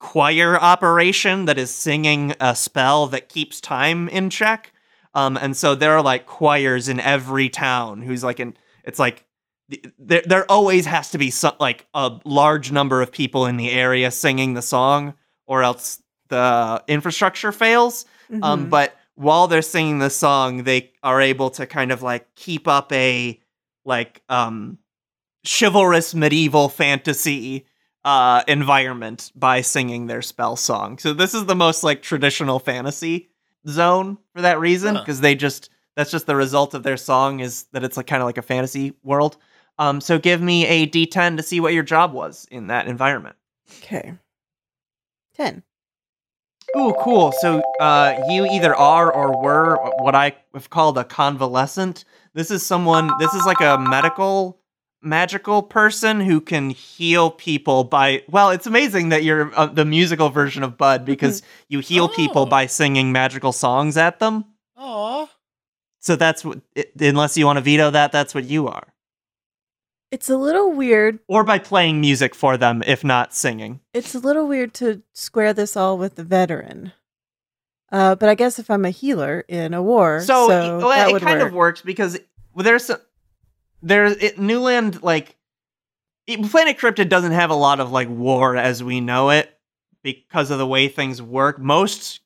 choir 0.00 0.58
operation 0.58 1.44
that 1.46 1.58
is 1.58 1.70
singing 1.72 2.34
a 2.40 2.54
spell 2.54 3.06
that 3.06 3.28
keeps 3.28 3.60
time 3.60 4.08
in 4.08 4.30
check. 4.30 4.72
Um 5.14 5.36
and 5.36 5.56
so 5.56 5.74
there 5.74 5.92
are 5.92 6.02
like 6.02 6.26
choirs 6.26 6.88
in 6.88 6.98
every 7.00 7.48
town 7.48 8.02
who's 8.02 8.24
like 8.24 8.40
in 8.40 8.56
it's 8.84 8.98
like 8.98 9.24
there 9.98 10.22
there 10.26 10.50
always 10.50 10.86
has 10.86 11.10
to 11.10 11.18
be 11.18 11.30
some 11.30 11.54
like 11.60 11.86
a 11.94 12.18
large 12.24 12.70
number 12.72 13.00
of 13.00 13.10
people 13.12 13.46
in 13.46 13.56
the 13.56 13.70
area 13.70 14.10
singing 14.10 14.54
the 14.54 14.62
song 14.62 15.14
or 15.46 15.62
else 15.62 16.02
the 16.28 16.82
infrastructure 16.88 17.52
fails. 17.52 18.06
Um 18.42 18.66
Mhm. 18.66 18.70
but 18.70 18.96
while 19.16 19.46
they're 19.46 19.62
singing 19.62 19.98
the 19.98 20.10
song 20.10 20.64
they 20.64 20.92
are 21.02 21.20
able 21.20 21.50
to 21.50 21.66
kind 21.66 21.92
of 21.92 22.02
like 22.02 22.34
keep 22.34 22.66
up 22.68 22.92
a 22.92 23.40
like 23.84 24.22
um 24.28 24.78
chivalrous 25.46 26.14
medieval 26.14 26.68
fantasy 26.68 27.66
uh 28.04 28.42
environment 28.48 29.30
by 29.34 29.60
singing 29.60 30.06
their 30.06 30.22
spell 30.22 30.56
song 30.56 30.98
so 30.98 31.12
this 31.12 31.34
is 31.34 31.46
the 31.46 31.54
most 31.54 31.82
like 31.84 32.02
traditional 32.02 32.58
fantasy 32.58 33.28
zone 33.68 34.18
for 34.34 34.42
that 34.42 34.58
reason 34.58 34.94
Huh. 34.94 35.02
because 35.02 35.20
they 35.20 35.34
just 35.34 35.70
That's 35.96 36.10
just 36.10 36.26
the 36.26 36.36
result 36.36 36.74
of 36.74 36.82
their 36.82 36.96
song 36.96 37.40
is 37.40 37.64
that 37.72 37.84
it's 37.84 37.96
like 37.96 38.06
kind 38.08 38.20
of 38.20 38.26
like 38.26 38.36
a 38.38 38.42
fantasy 38.42 38.94
world. 39.04 39.36
Um, 39.78 40.00
so 40.00 40.18
give 40.18 40.40
me 40.42 40.66
a 40.66 40.86
D10 40.86 41.36
to 41.36 41.42
see 41.42 41.60
what 41.60 41.72
your 41.72 41.84
job 41.84 42.12
was 42.12 42.46
in 42.50 42.66
that 42.66 42.88
environment. 42.88 43.36
Okay. 43.78 44.14
10. 45.36 45.62
Ooh, 46.76 46.94
cool. 47.00 47.32
So 47.40 47.62
uh, 47.80 48.16
you 48.28 48.46
either 48.46 48.74
are 48.74 49.12
or 49.12 49.40
were 49.40 49.76
what 49.98 50.14
I 50.14 50.34
have 50.54 50.70
called 50.70 50.98
a 50.98 51.04
convalescent. 51.04 52.04
This 52.34 52.50
is 52.50 52.64
someone. 52.66 53.10
This 53.18 53.32
is 53.34 53.44
like 53.46 53.60
a 53.60 53.78
medical 53.78 54.60
magical 55.02 55.62
person 55.62 56.20
who 56.20 56.40
can 56.40 56.70
heal 56.70 57.30
people 57.30 57.84
by. 57.84 58.22
Well, 58.28 58.50
it's 58.50 58.66
amazing 58.66 59.10
that 59.10 59.22
you're 59.22 59.52
uh, 59.54 59.66
the 59.66 59.84
musical 59.84 60.30
version 60.30 60.62
of 60.62 60.76
Bud 60.78 61.04
because 61.04 61.42
you 61.68 61.80
heal 61.80 62.08
people 62.08 62.42
Oh. 62.42 62.46
by 62.46 62.66
singing 62.66 63.12
magical 63.12 63.52
songs 63.52 63.96
at 63.96 64.18
them. 64.18 64.44
Aw. 64.76 65.28
So 66.00 66.16
that's 66.16 66.44
what. 66.44 66.60
Unless 66.98 67.36
you 67.36 67.46
want 67.46 67.58
to 67.58 67.60
veto 67.62 67.90
that, 67.90 68.12
that's 68.12 68.34
what 68.34 68.44
you 68.44 68.66
are. 68.68 68.88
It's 70.14 70.30
a 70.30 70.36
little 70.36 70.70
weird. 70.70 71.18
Or 71.26 71.42
by 71.42 71.58
playing 71.58 72.00
music 72.00 72.36
for 72.36 72.56
them, 72.56 72.84
if 72.86 73.02
not 73.02 73.34
singing. 73.34 73.80
It's 73.92 74.14
a 74.14 74.20
little 74.20 74.46
weird 74.46 74.72
to 74.74 75.02
square 75.12 75.52
this 75.52 75.76
all 75.76 75.98
with 75.98 76.14
the 76.14 76.22
veteran. 76.22 76.92
Uh, 77.90 78.14
but 78.14 78.28
I 78.28 78.36
guess 78.36 78.60
if 78.60 78.70
I'm 78.70 78.84
a 78.84 78.90
healer 78.90 79.44
in 79.48 79.74
a 79.74 79.82
war, 79.82 80.20
So, 80.20 80.46
so, 80.46 80.78
well, 80.78 80.88
that 80.90 81.08
it 81.10 81.20
kind 81.20 81.40
work. 81.40 81.48
of 81.48 81.52
works 81.54 81.80
because 81.80 82.16
there's 82.54 82.84
some, 82.84 82.98
there's 83.82 84.16
it, 84.18 84.38
Newland 84.38 85.02
like 85.02 85.36
it, 86.28 86.48
Planet 86.48 86.78
Cryptid 86.78 87.08
doesn't 87.08 87.32
have 87.32 87.50
a 87.50 87.56
lot 87.56 87.80
of 87.80 87.90
like 87.90 88.08
war 88.08 88.56
as 88.56 88.84
we 88.84 89.00
know 89.00 89.30
it 89.30 89.52
because 90.04 90.52
of 90.52 90.58
the 90.58 90.66
way 90.66 90.86
things 90.86 91.20
work. 91.20 91.58
Most 91.58 92.20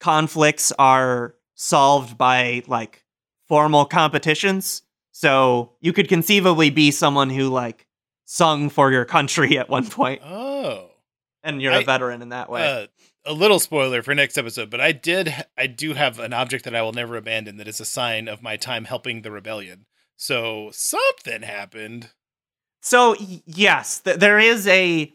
conflicts 0.00 0.72
are 0.78 1.34
solved 1.54 2.16
by 2.16 2.62
like 2.66 3.04
formal 3.46 3.84
competitions. 3.84 4.84
So 5.12 5.72
you 5.80 5.92
could 5.92 6.08
conceivably 6.08 6.70
be 6.70 6.90
someone 6.90 7.30
who 7.30 7.48
like 7.48 7.86
sung 8.24 8.68
for 8.70 8.90
your 8.90 9.04
country 9.04 9.58
at 9.58 9.68
one 9.68 9.88
point, 9.88 10.22
Oh. 10.24 10.90
and 11.42 11.60
you're 11.62 11.72
a 11.72 11.78
I- 11.80 11.84
veteran 11.84 12.22
in 12.22 12.30
that 12.30 12.48
way. 12.50 12.66
Uh, 12.66 12.86
a 13.24 13.32
little 13.32 13.60
spoiler 13.60 14.02
for 14.02 14.14
next 14.16 14.36
episode, 14.36 14.68
but 14.68 14.80
I 14.80 14.90
did 14.92 15.32
I 15.56 15.68
do 15.68 15.94
have 15.94 16.18
an 16.18 16.32
object 16.32 16.64
that 16.64 16.74
I 16.74 16.82
will 16.82 16.92
never 16.92 17.16
abandon 17.16 17.56
that 17.58 17.68
is 17.68 17.78
a 17.80 17.84
sign 17.84 18.26
of 18.26 18.42
my 18.42 18.56
time 18.56 18.84
helping 18.84 19.22
the 19.22 19.30
rebellion. 19.30 19.86
So 20.16 20.70
something 20.72 21.42
happened. 21.42 22.10
So 22.80 23.14
yes, 23.46 24.00
th- 24.00 24.18
there 24.18 24.40
is 24.40 24.66
a. 24.66 25.12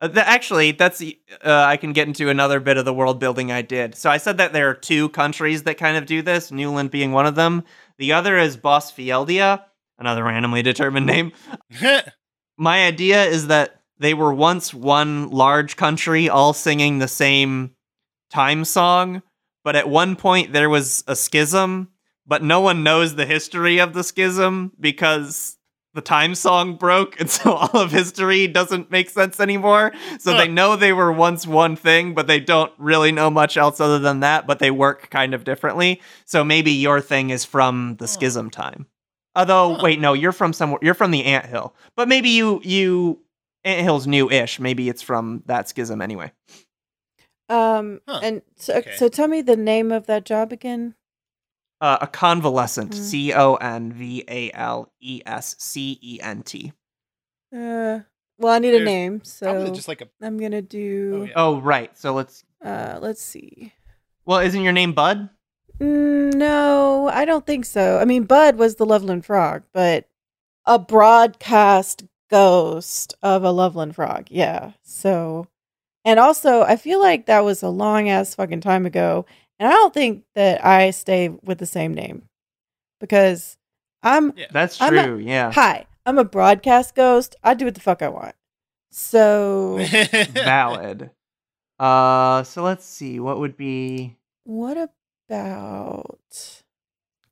Uh, 0.00 0.08
th- 0.08 0.26
actually, 0.26 0.72
that's 0.72 1.00
uh, 1.02 1.06
I 1.44 1.76
can 1.76 1.92
get 1.92 2.06
into 2.06 2.28
another 2.28 2.60
bit 2.60 2.76
of 2.76 2.84
the 2.84 2.92
world 2.92 3.18
building 3.18 3.50
I 3.50 3.62
did. 3.62 3.94
So 3.94 4.10
I 4.10 4.18
said 4.18 4.38
that 4.38 4.52
there 4.52 4.68
are 4.68 4.74
two 4.74 5.08
countries 5.10 5.62
that 5.62 5.78
kind 5.78 5.96
of 5.96 6.06
do 6.06 6.22
this. 6.22 6.50
Newland 6.50 6.90
being 6.90 7.12
one 7.12 7.26
of 7.26 7.34
them. 7.34 7.64
The 7.98 8.12
other 8.12 8.36
is 8.36 8.56
Bosfieldia, 8.56 9.62
another 9.98 10.24
randomly 10.24 10.62
determined 10.62 11.06
name. 11.06 11.32
My 12.58 12.86
idea 12.86 13.24
is 13.24 13.46
that 13.46 13.80
they 13.98 14.12
were 14.12 14.34
once 14.34 14.74
one 14.74 15.30
large 15.30 15.76
country, 15.76 16.28
all 16.28 16.52
singing 16.52 16.98
the 16.98 17.08
same 17.08 17.72
time 18.30 18.64
song. 18.64 19.22
But 19.64 19.76
at 19.76 19.88
one 19.88 20.14
point 20.14 20.52
there 20.52 20.68
was 20.68 21.04
a 21.06 21.16
schism, 21.16 21.88
but 22.26 22.42
no 22.42 22.60
one 22.60 22.82
knows 22.82 23.14
the 23.14 23.26
history 23.26 23.78
of 23.78 23.94
the 23.94 24.04
schism 24.04 24.72
because 24.78 25.56
the 25.96 26.00
time 26.00 26.36
song 26.36 26.76
broke, 26.76 27.18
and 27.20 27.28
so 27.38 27.54
all 27.54 27.80
of 27.80 27.90
history 27.90 28.46
doesn't 28.46 28.92
make 28.92 29.10
sense 29.10 29.40
anymore. 29.40 29.92
So 30.20 30.36
they 30.36 30.46
know 30.46 30.76
they 30.76 30.92
were 30.92 31.10
once 31.12 31.44
one 31.46 31.74
thing, 31.74 32.14
but 32.14 32.28
they 32.28 32.38
don't 32.38 32.72
really 32.78 33.10
know 33.10 33.28
much 33.30 33.56
else 33.56 33.80
other 33.80 33.98
than 33.98 34.20
that, 34.20 34.46
but 34.46 34.60
they 34.60 34.70
work 34.70 35.10
kind 35.10 35.34
of 35.34 35.42
differently. 35.42 36.00
So 36.24 36.44
maybe 36.44 36.70
your 36.70 37.00
thing 37.00 37.30
is 37.30 37.44
from 37.44 37.96
the 37.98 38.06
schism 38.06 38.48
time. 38.50 38.86
Although, 39.34 39.74
Huh. 39.74 39.80
wait, 39.82 40.00
no, 40.00 40.12
you're 40.12 40.32
from 40.32 40.52
somewhere. 40.52 40.78
You're 40.80 40.94
from 40.94 41.10
the 41.10 41.24
Ant 41.24 41.46
Hill, 41.46 41.74
but 41.96 42.06
maybe 42.08 42.28
you 42.30 42.60
you 42.62 43.20
Ant 43.64 43.82
Hill's 43.82 44.06
new-ish. 44.06 44.60
Maybe 44.60 44.88
it's 44.88 45.02
from 45.02 45.42
that 45.46 45.68
schism 45.68 46.00
anyway. 46.00 46.30
Um, 47.48 48.00
Huh, 48.08 48.20
and 48.22 48.42
so, 48.56 48.74
okay. 48.74 48.94
so 48.96 49.08
tell 49.08 49.28
me 49.28 49.42
the 49.42 49.56
name 49.56 49.92
of 49.92 50.06
that 50.06 50.24
job 50.24 50.52
again. 50.52 50.94
Uh, 51.80 51.98
a 52.00 52.06
convalescent. 52.06 52.92
Mm. 52.92 52.94
C 52.94 53.32
O 53.34 53.54
N 53.56 53.92
V 53.92 54.24
A 54.28 54.50
L 54.52 54.90
E 55.00 55.22
S 55.26 55.56
C 55.58 55.98
E 56.02 56.18
N 56.22 56.42
T. 56.42 56.72
Uh, 57.54 58.00
well, 58.38 58.52
I 58.52 58.58
need 58.58 58.74
a 58.74 58.84
name, 58.84 59.22
so 59.24 59.72
just 59.74 59.88
like 59.88 60.02
a 60.02 60.08
I'm 60.20 60.38
gonna 60.38 60.62
do. 60.62 61.12
Oh, 61.14 61.24
yeah. 61.24 61.32
Oh, 61.36 61.60
right. 61.60 61.96
So 61.96 62.14
let's. 62.14 62.44
Uh, 62.64 62.98
let's 63.00 63.22
see. 63.22 63.72
Well, 64.24 64.40
isn't 64.40 64.62
your 64.62 64.72
name 64.72 64.92
Bud? 64.92 65.30
Mm, 65.78 66.34
no, 66.34 67.08
I 67.12 67.24
don't 67.24 67.46
think 67.46 67.64
so. 67.64 67.98
I 67.98 68.04
mean, 68.04 68.24
Bud 68.24 68.56
was 68.56 68.76
the 68.76 68.86
Loveland 68.86 69.24
Frog, 69.24 69.62
but 69.72 70.08
a 70.64 70.78
broadcast 70.78 72.04
ghost 72.30 73.14
of 73.22 73.44
a 73.44 73.50
Loveland 73.50 73.94
Frog. 73.94 74.26
Yeah. 74.30 74.72
So, 74.82 75.46
and 76.04 76.18
also, 76.18 76.62
I 76.62 76.76
feel 76.76 77.00
like 77.00 77.26
that 77.26 77.44
was 77.44 77.62
a 77.62 77.68
long 77.68 78.08
ass 78.08 78.34
fucking 78.34 78.62
time 78.62 78.86
ago. 78.86 79.26
And 79.58 79.68
I 79.68 79.72
don't 79.72 79.94
think 79.94 80.24
that 80.34 80.64
I 80.64 80.90
stay 80.90 81.28
with 81.28 81.58
the 81.58 81.66
same 81.66 81.94
name 81.94 82.28
because 83.00 83.56
I'm, 84.02 84.32
Yeah. 84.36 84.46
That's 84.52 84.80
I'm 84.80 84.96
a- 84.96 85.02
true. 85.04 85.16
yeah. 85.18 85.52
hi, 85.52 85.86
I'm 86.04 86.18
a 86.18 86.24
broadcast 86.24 86.94
ghost. 86.94 87.36
I 87.42 87.54
do 87.54 87.64
what 87.64 87.74
the 87.74 87.80
fuck 87.80 88.02
I 88.02 88.08
want. 88.08 88.34
So, 88.90 89.78
Valid. 90.32 91.10
Uh, 91.78 92.42
so 92.44 92.62
let's 92.62 92.84
see. 92.86 93.18
What 93.20 93.38
would 93.38 93.56
be? 93.56 94.16
what 94.44 94.76
about 95.28 96.62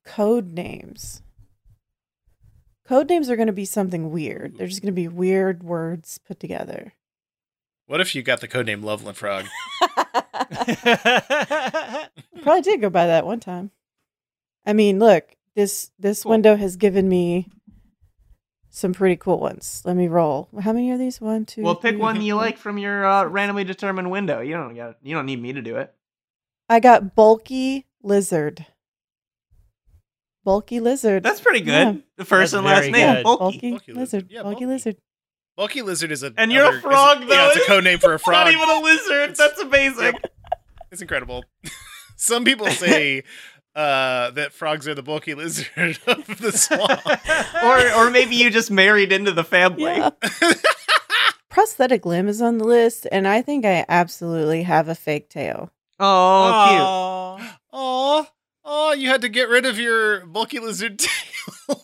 code 0.03 0.51
names? 0.51 1.21
Code 2.85 3.09
names 3.09 3.29
are 3.29 3.35
going 3.35 3.47
to 3.47 3.53
be 3.53 3.65
something 3.65 4.11
weird. 4.11 4.57
They're 4.57 4.67
just 4.67 4.81
going 4.81 4.93
to 4.93 5.01
be 5.01 5.07
weird 5.07 5.63
words 5.63 6.19
put 6.27 6.39
together. 6.39 6.93
what 7.87 8.01
if 8.01 8.13
you 8.13 8.21
got 8.21 8.41
the 8.41 8.47
codename 8.47 8.83
Loveland 8.83 9.17
Frog? 9.17 9.45
Probably 12.41 12.61
did 12.61 12.81
go 12.81 12.89
by 12.89 13.07
that 13.07 13.25
one 13.25 13.39
time. 13.39 13.71
I 14.65 14.73
mean, 14.73 14.99
look, 14.99 15.35
this 15.55 15.91
this 15.99 16.23
Cool. 16.23 16.31
window 16.31 16.55
has 16.55 16.75
given 16.75 17.07
me 17.07 17.47
some 18.69 18.93
pretty 18.93 19.15
cool 19.15 19.39
ones. 19.39 19.81
Let 19.85 19.95
me 19.95 20.07
roll. 20.07 20.49
How 20.61 20.73
many 20.73 20.91
are 20.91 20.97
these? 20.97 21.21
One, 21.21 21.45
two. 21.45 21.61
Well, 21.63 21.75
pick 21.75 21.91
three, 21.93 22.01
one 22.01 22.21
you 22.21 22.33
four. 22.33 22.41
like 22.41 22.57
from 22.57 22.77
your 22.77 23.05
uh, 23.05 23.25
randomly 23.25 23.63
determined 23.63 24.11
window. 24.11 24.41
You 24.41 24.53
don't 24.55 24.75
got. 24.75 24.97
You 25.03 25.15
don't 25.15 25.25
need 25.25 25.41
me 25.41 25.53
to 25.53 25.61
do 25.61 25.77
it. 25.77 25.93
I 26.67 26.79
got 26.79 27.15
bulky 27.15 27.85
lizard. 28.01 28.65
Bulky 30.43 30.79
lizard. 30.79 31.23
That's 31.23 31.41
pretty 31.41 31.61
good. 31.61 31.71
Yeah. 31.95 32.01
The 32.17 32.25
first 32.25 32.51
That's 32.51 32.59
and 32.59 32.65
last 32.65 32.91
name. 32.91 33.23
Bulky. 33.23 33.39
bulky, 33.39 33.69
Bulky 33.71 33.93
lizard. 33.93 33.97
lizard. 33.97 34.27
Yeah, 34.31 34.43
bulky, 34.43 34.53
bulky. 34.55 34.65
lizard. 34.67 34.97
Bulky 35.57 35.81
Lizard 35.81 36.11
is 36.11 36.21
a 36.23 36.33
And 36.37 36.51
you're 36.51 36.63
a 36.65 36.67
other- 36.67 36.77
is 36.77 36.81
frog, 36.83 37.19
Yeah, 37.21 37.27
though. 37.27 37.47
it's 37.53 37.67
a 37.67 37.71
codename 37.71 38.01
for 38.01 38.13
a 38.13 38.19
frog. 38.25 38.45
not 38.45 38.51
even 38.53 38.69
a 38.69 38.79
lizard. 38.81 39.35
That's 39.35 39.59
amazing. 39.59 40.13
It's 40.91 41.01
incredible. 41.01 41.45
Some 42.17 42.43
people 42.45 42.67
say 42.67 43.23
uh, 43.75 44.31
that 44.31 44.53
frogs 44.53 44.87
are 44.87 44.95
the 44.95 45.03
bulky 45.03 45.33
lizard 45.33 45.99
of 46.07 46.25
the 46.39 46.51
swamp. 46.51 47.01
or 47.63 47.91
or 48.07 48.09
maybe 48.11 48.35
you 48.35 48.49
just 48.49 48.71
married 48.71 49.11
into 49.11 49.31
the 49.31 49.43
family. 49.43 49.83
Yeah. 49.83 50.09
Prosthetic 51.49 52.05
limb 52.05 52.27
is 52.27 52.41
on 52.41 52.57
the 52.57 52.65
list, 52.65 53.07
and 53.13 53.25
I 53.27 53.41
think 53.41 53.63
I 53.65 53.85
absolutely 53.87 54.63
have 54.63 54.89
a 54.89 54.95
fake 54.95 55.29
tail. 55.29 55.71
Oh, 55.99 57.37
cute. 57.39 57.49
Oh, 57.77 58.25
oh, 58.65 58.91
you 58.93 59.07
had 59.09 59.21
to 59.21 59.29
get 59.29 59.47
rid 59.47 59.65
of 59.65 59.79
your 59.79 60.25
bulky 60.25 60.59
lizard 60.59 60.99
tail 61.67 61.81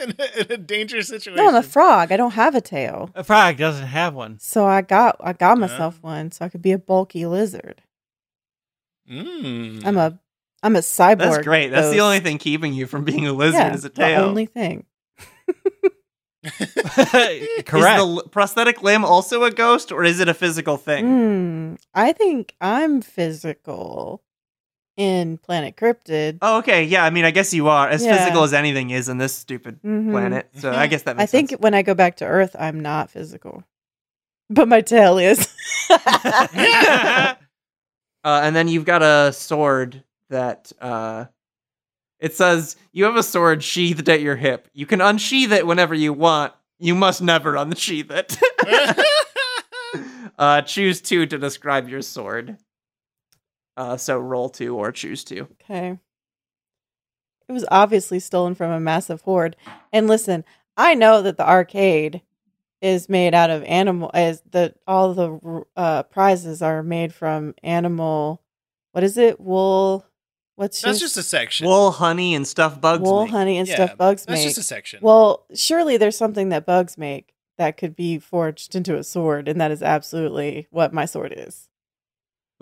in, 0.00 0.14
a, 0.18 0.40
in 0.40 0.46
a 0.52 0.56
dangerous 0.56 1.08
situation. 1.08 1.36
No, 1.36 1.48
I'm 1.48 1.54
a 1.54 1.62
frog. 1.62 2.10
I 2.10 2.16
don't 2.16 2.32
have 2.32 2.54
a 2.54 2.60
tail, 2.60 3.10
A 3.14 3.22
frog 3.22 3.56
doesn't 3.58 3.86
have 3.86 4.14
one. 4.14 4.38
so 4.40 4.64
I 4.66 4.82
got 4.82 5.16
I 5.20 5.32
got 5.32 5.50
Huh? 5.50 5.56
myself 5.56 6.02
one, 6.02 6.32
so 6.32 6.44
I 6.44 6.48
could 6.48 6.62
be 6.62 6.72
a 6.72 6.78
bulky 6.78 7.26
lizard. 7.26 7.82
Mm. 9.10 9.84
I'm 9.86 9.96
a 9.98 10.18
I'm 10.62 10.76
a 10.76 10.80
cyborg. 10.80 11.18
That's 11.18 11.38
great. 11.44 11.70
That's 11.70 11.90
the 11.90 12.00
only 12.00 12.20
thing 12.20 12.38
keeping 12.38 12.72
you 12.72 12.86
from 12.86 13.04
being 13.04 13.26
a 13.26 13.32
lizard 13.32 13.58
yeah, 13.60 13.74
is 13.74 13.84
a 13.84 13.90
tail. 13.90 14.22
The 14.22 14.28
only 14.28 14.46
thing. 14.46 14.86
Correct. 17.64 17.66
Is 17.66 17.66
the 17.66 18.28
prosthetic 18.30 18.82
limb 18.82 19.04
also 19.04 19.44
a 19.44 19.50
ghost, 19.50 19.92
or 19.92 20.02
is 20.02 20.18
it 20.18 20.28
a 20.28 20.34
physical 20.34 20.76
thing? 20.76 21.06
Hmm. 21.06 21.74
I 21.94 22.12
think 22.12 22.54
I'm 22.60 23.00
physical 23.00 24.22
in 24.96 25.38
Planet 25.38 25.76
Cryptid. 25.76 26.38
Oh, 26.42 26.58
okay. 26.58 26.84
Yeah, 26.84 27.04
I 27.04 27.10
mean, 27.10 27.24
I 27.24 27.30
guess 27.30 27.52
you 27.54 27.68
are 27.68 27.88
as 27.88 28.04
Yeah. 28.04 28.16
physical 28.18 28.42
as 28.42 28.52
anything 28.52 28.90
is 28.90 29.08
in 29.08 29.18
this 29.18 29.34
stupid 29.34 29.80
Mhm. 29.82 30.10
planet. 30.10 30.48
So 30.58 30.72
I 30.72 30.86
guess 30.86 31.02
that 31.04 31.18
I 31.20 31.26
think 31.26 31.50
sense. 31.50 31.60
when 31.60 31.74
I 31.74 31.82
go 31.82 31.94
back 31.94 32.16
to 32.18 32.24
Earth, 32.26 32.54
I'm 32.58 32.80
not 32.80 33.10
physical, 33.10 33.64
but 34.50 34.68
my 34.68 34.80
tail 34.82 35.18
is. 35.18 35.48
uh, 35.90 37.34
and 38.24 38.54
then 38.54 38.68
you've 38.68 38.84
got 38.84 39.02
a 39.02 39.32
sword 39.32 40.02
that 40.30 40.70
uh, 40.80 41.26
it 42.20 42.34
says 42.34 42.76
you 42.92 43.04
have 43.04 43.16
a 43.16 43.22
sword 43.22 43.62
sheathed 43.62 44.08
at 44.08 44.20
your 44.20 44.36
hip. 44.36 44.68
You 44.72 44.86
can 44.86 45.00
unsheath 45.00 45.52
it 45.52 45.66
whenever 45.66 45.94
you 45.94 46.12
want. 46.12 46.52
You 46.78 46.94
must 46.94 47.22
never 47.22 47.56
unsheath 47.56 48.10
it. 48.10 48.36
uh, 50.38 50.62
choose 50.62 51.00
two 51.00 51.26
to 51.26 51.38
describe 51.38 51.88
your 51.88 52.02
sword. 52.02 52.56
Uh, 53.76 53.96
so 53.96 54.18
roll 54.18 54.48
two 54.48 54.76
or 54.76 54.92
choose 54.92 55.24
two. 55.24 55.48
okay. 55.62 55.98
It 57.48 57.52
was 57.52 57.64
obviously 57.70 58.20
stolen 58.20 58.54
from 58.54 58.70
a 58.70 58.80
massive 58.80 59.22
hoard. 59.22 59.56
And 59.92 60.06
listen, 60.08 60.44
I 60.76 60.94
know 60.94 61.22
that 61.22 61.36
the 61.36 61.46
arcade 61.48 62.22
is 62.80 63.08
made 63.08 63.34
out 63.34 63.50
of 63.50 63.62
animal 63.64 64.10
as 64.14 64.42
the 64.50 64.74
all 64.86 65.14
the 65.14 65.64
uh 65.76 66.02
prizes 66.04 66.62
are 66.62 66.82
made 66.82 67.14
from 67.14 67.54
animal 67.62 68.42
what 68.92 69.04
is 69.04 69.16
it? 69.16 69.38
Wool 69.40 70.04
what's 70.56 70.80
That's 70.82 71.00
yours? 71.00 71.12
just 71.12 71.16
a 71.16 71.22
section. 71.22 71.66
Wool, 71.66 71.92
honey, 71.92 72.34
and 72.34 72.46
stuff 72.46 72.80
bugs 72.80 73.02
wool, 73.02 73.22
make. 73.22 73.30
honey, 73.30 73.58
and 73.58 73.68
Yeah, 73.68 73.74
stuff 73.76 73.96
bugs 73.96 74.24
that's 74.26 74.40
make. 74.40 74.48
just 74.48 74.58
a 74.58 74.62
section. 74.62 75.00
Well, 75.02 75.46
surely 75.54 75.96
there's 75.96 76.16
something 76.16 76.48
that 76.50 76.66
bugs 76.66 76.98
make 76.98 77.32
that 77.58 77.76
could 77.76 77.94
be 77.96 78.18
forged 78.18 78.74
into 78.74 78.96
a 78.98 79.04
sword, 79.04 79.48
and 79.48 79.60
that 79.60 79.70
is 79.70 79.82
absolutely 79.82 80.66
what 80.70 80.92
my 80.92 81.04
sword 81.04 81.32
is. 81.36 81.68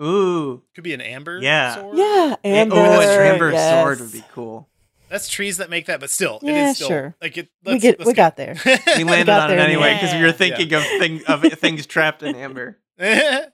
Ooh. 0.01 0.63
Could 0.75 0.83
be 0.83 0.93
an 0.93 1.01
amber 1.01 1.39
Yeah. 1.41 1.75
sword. 1.75 1.97
Yeah, 1.97 2.35
amber. 2.43 2.75
oh, 2.75 2.99
a 3.01 3.05
amber 3.33 3.51
yes. 3.51 3.81
sword 3.83 3.99
would 3.99 4.11
be 4.11 4.23
cool. 4.31 4.67
That's 5.09 5.27
trees 5.27 5.57
that 5.57 5.69
make 5.69 5.87
that, 5.87 5.99
but 5.99 6.09
still, 6.09 6.37
it 6.41 6.47
Yeah, 6.47 6.69
is 6.69 6.77
still 6.77 6.87
sure. 6.87 7.15
like 7.21 7.37
it. 7.37 7.49
We 7.65 7.73
let's- 7.73 7.81
get 7.81 7.99
let's 7.99 8.07
we 8.07 8.13
got 8.13 8.37
there. 8.37 8.55
We 8.97 9.03
landed 9.03 9.25
got 9.27 9.41
on 9.43 9.51
it 9.51 9.55
there 9.55 9.59
in 9.65 9.71
anyway 9.71 9.89
end. 9.89 9.99
because 9.99 10.15
we 10.15 10.21
were 10.21 10.27
Yeah. 10.27 10.31
thinking 10.31 10.73
of 10.73 10.83
thing 10.83 11.21
of 11.27 11.41
things 11.59 11.85
trapped 11.85 12.23
in 12.23 12.35
amber. 12.35 12.79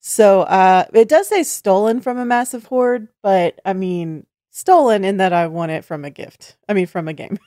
So 0.00 0.42
uh 0.42 0.84
it 0.92 1.08
does 1.08 1.28
say 1.28 1.42
stolen 1.42 2.00
from 2.00 2.18
a 2.18 2.24
massive 2.24 2.66
hoard, 2.66 3.08
but 3.22 3.60
I 3.64 3.72
mean 3.72 4.26
stolen 4.50 5.04
in 5.04 5.16
that 5.16 5.32
I 5.32 5.48
won 5.48 5.68
it 5.70 5.84
from 5.84 6.04
a 6.04 6.10
gift. 6.10 6.56
I 6.68 6.74
mean 6.74 6.86
from 6.86 7.08
a 7.08 7.12
game. 7.12 7.38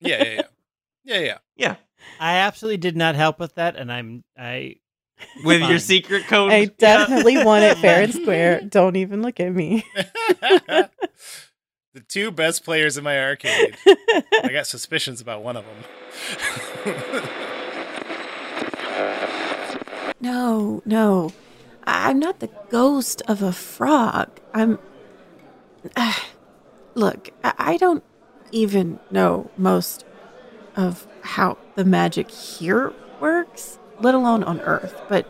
yeah, 0.00 0.22
yeah, 0.22 0.30
yeah, 0.34 0.42
yeah, 1.04 1.18
yeah. 1.18 1.38
Yeah. 1.56 1.76
I 2.20 2.36
absolutely 2.38 2.78
did 2.78 2.96
not 2.96 3.14
help 3.14 3.38
with 3.38 3.54
that, 3.54 3.76
and 3.76 3.90
I'm 3.92 4.24
I. 4.36 4.76
With 5.44 5.62
your 5.62 5.78
secret 5.78 6.26
code. 6.26 6.52
I 6.52 6.56
Yeah. 6.58 6.68
definitely 6.78 7.42
won 7.44 7.62
it 7.62 7.78
fair 7.78 8.02
and 8.02 8.14
square. 8.14 8.60
Don't 8.68 8.96
even 8.96 9.22
look 9.22 9.40
at 9.40 9.52
me. 9.54 9.84
the 10.40 12.00
two 12.08 12.30
best 12.30 12.64
players 12.64 12.96
in 12.96 13.04
my 13.04 13.18
arcade. 13.20 13.76
I 14.42 14.50
got 14.52 14.66
suspicions 14.66 15.20
about 15.20 15.42
one 15.42 15.56
of 15.56 15.64
them. 15.64 17.24
No, 20.20 20.82
no. 20.84 21.32
I- 21.84 22.10
I'm 22.10 22.18
not 22.18 22.38
the 22.40 22.50
ghost 22.70 23.22
of 23.26 23.42
a 23.42 23.52
frog. 23.52 24.30
I'm. 24.54 24.78
look, 26.94 27.30
I-, 27.42 27.54
I 27.58 27.76
don't 27.76 28.04
even 28.52 29.00
know 29.10 29.50
most 29.56 30.04
of 30.76 31.06
how 31.22 31.58
the 31.74 31.84
magic 31.84 32.30
here 32.30 32.92
works, 33.20 33.78
let 34.00 34.14
alone 34.14 34.42
on 34.44 34.60
Earth, 34.60 35.00
but 35.08 35.26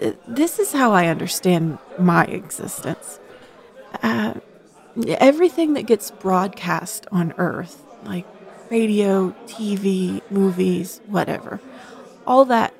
uh, 0.00 0.12
this 0.26 0.58
is 0.58 0.72
how 0.72 0.92
I 0.92 1.06
understand 1.06 1.78
my 1.98 2.24
existence. 2.24 3.18
Uh, 4.02 4.34
everything 5.06 5.74
that 5.74 5.86
gets 5.86 6.10
broadcast 6.10 7.06
on 7.10 7.32
Earth, 7.38 7.82
like 8.04 8.26
radio, 8.70 9.30
TV, 9.46 10.22
movies, 10.30 11.00
whatever, 11.06 11.60
all 12.26 12.44
that 12.46 12.74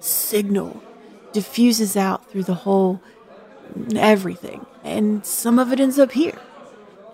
signal 0.00 0.82
diffuses 1.32 1.96
out 1.96 2.30
through 2.30 2.44
the 2.44 2.54
whole 2.54 3.00
everything. 3.94 4.64
And 4.84 5.24
some 5.26 5.58
of 5.58 5.72
it 5.72 5.80
ends 5.80 5.98
up 5.98 6.12
here. 6.12 6.38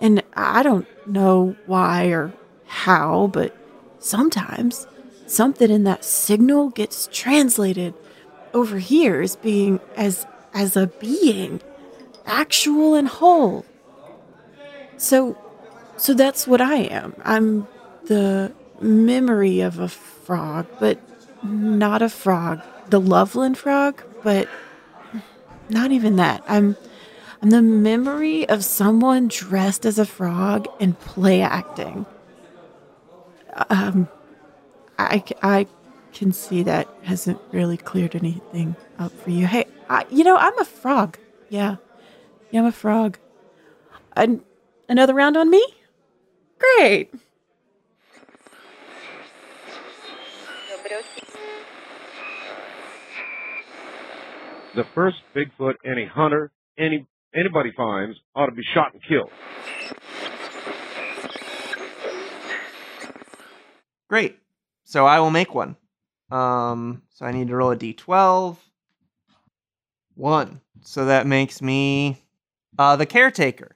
And 0.01 0.23
i 0.35 0.63
don't 0.63 0.87
know 1.07 1.55
why 1.65 2.07
or 2.07 2.33
how 2.65 3.27
but 3.27 3.55
sometimes 3.99 4.87
something 5.33 5.69
in 5.69 5.83
that 5.83 6.05
signal 6.05 6.69
gets 6.69 7.09
translated 7.11 7.93
over 8.53 8.77
here 8.77 9.21
as 9.21 9.35
being 9.35 9.79
as 9.95 10.25
as 10.53 10.77
a 10.77 10.87
being 10.87 11.61
actual 12.25 12.95
and 12.95 13.07
whole. 13.07 13.65
So 14.97 15.37
so 15.97 16.13
that's 16.13 16.47
what 16.47 16.61
i 16.61 16.75
am. 16.75 17.15
I'm 17.23 17.67
the 18.05 18.53
memory 18.79 19.61
of 19.61 19.79
a 19.79 19.87
frog 19.87 20.67
but 20.79 20.99
not 21.43 22.01
a 22.01 22.09
frog. 22.09 22.61
The 22.89 23.01
loveland 23.01 23.57
frog 23.57 24.03
but 24.23 24.47
not 25.69 25.91
even 25.91 26.15
that. 26.17 26.43
I'm 26.47 26.77
i'm 27.41 27.49
the 27.49 27.61
memory 27.61 28.47
of 28.47 28.63
someone 28.63 29.27
dressed 29.27 29.85
as 29.85 29.97
a 29.99 30.05
frog 30.05 30.67
and 30.79 30.97
play 30.99 31.41
acting. 31.41 32.05
Um 33.69 34.07
i 35.11 35.19
c- 35.27 35.35
i 35.41 35.67
can 36.13 36.31
see 36.31 36.63
that 36.63 36.87
hasn't 37.03 37.39
really 37.51 37.77
cleared 37.77 38.15
anything 38.15 38.75
up 38.99 39.11
for 39.11 39.31
you. 39.31 39.47
Hey 39.47 39.65
I, 39.89 40.05
you 40.11 40.23
know 40.23 40.37
i'm 40.37 40.57
a 40.59 40.65
frog. 40.65 41.17
Yeah. 41.49 41.77
Yeah 42.51 42.61
i'm 42.61 42.65
a 42.67 42.71
frog. 42.71 43.17
An- 44.15 44.43
another 44.87 45.13
round 45.13 45.37
on 45.37 45.49
me? 45.49 45.65
Great. 46.59 47.13
The 54.75 54.83
first 54.95 55.17
Bigfoot 55.35 55.75
any 55.85 56.05
hunter, 56.05 56.51
any 56.77 57.05
anybody 57.35 57.71
finds, 57.77 58.17
ought 58.35 58.47
to 58.47 58.51
be 58.51 58.63
shot 58.73 58.93
and 58.93 59.01
killed. 59.07 59.29
Great. 64.09 64.39
So 64.93 65.07
I 65.07 65.19
will 65.21 65.31
make 65.31 65.55
one. 65.55 65.75
Um, 66.29 67.01
so 67.09 67.25
I 67.25 67.31
need 67.31 67.47
to 67.47 67.55
roll 67.55 67.71
a 67.71 67.75
d12. 67.75 68.57
One. 70.13 70.61
So 70.81 71.05
that 71.05 71.25
makes 71.25 71.63
me 71.63 72.21
uh 72.77 72.95
the 72.95 73.07
caretaker. 73.07 73.75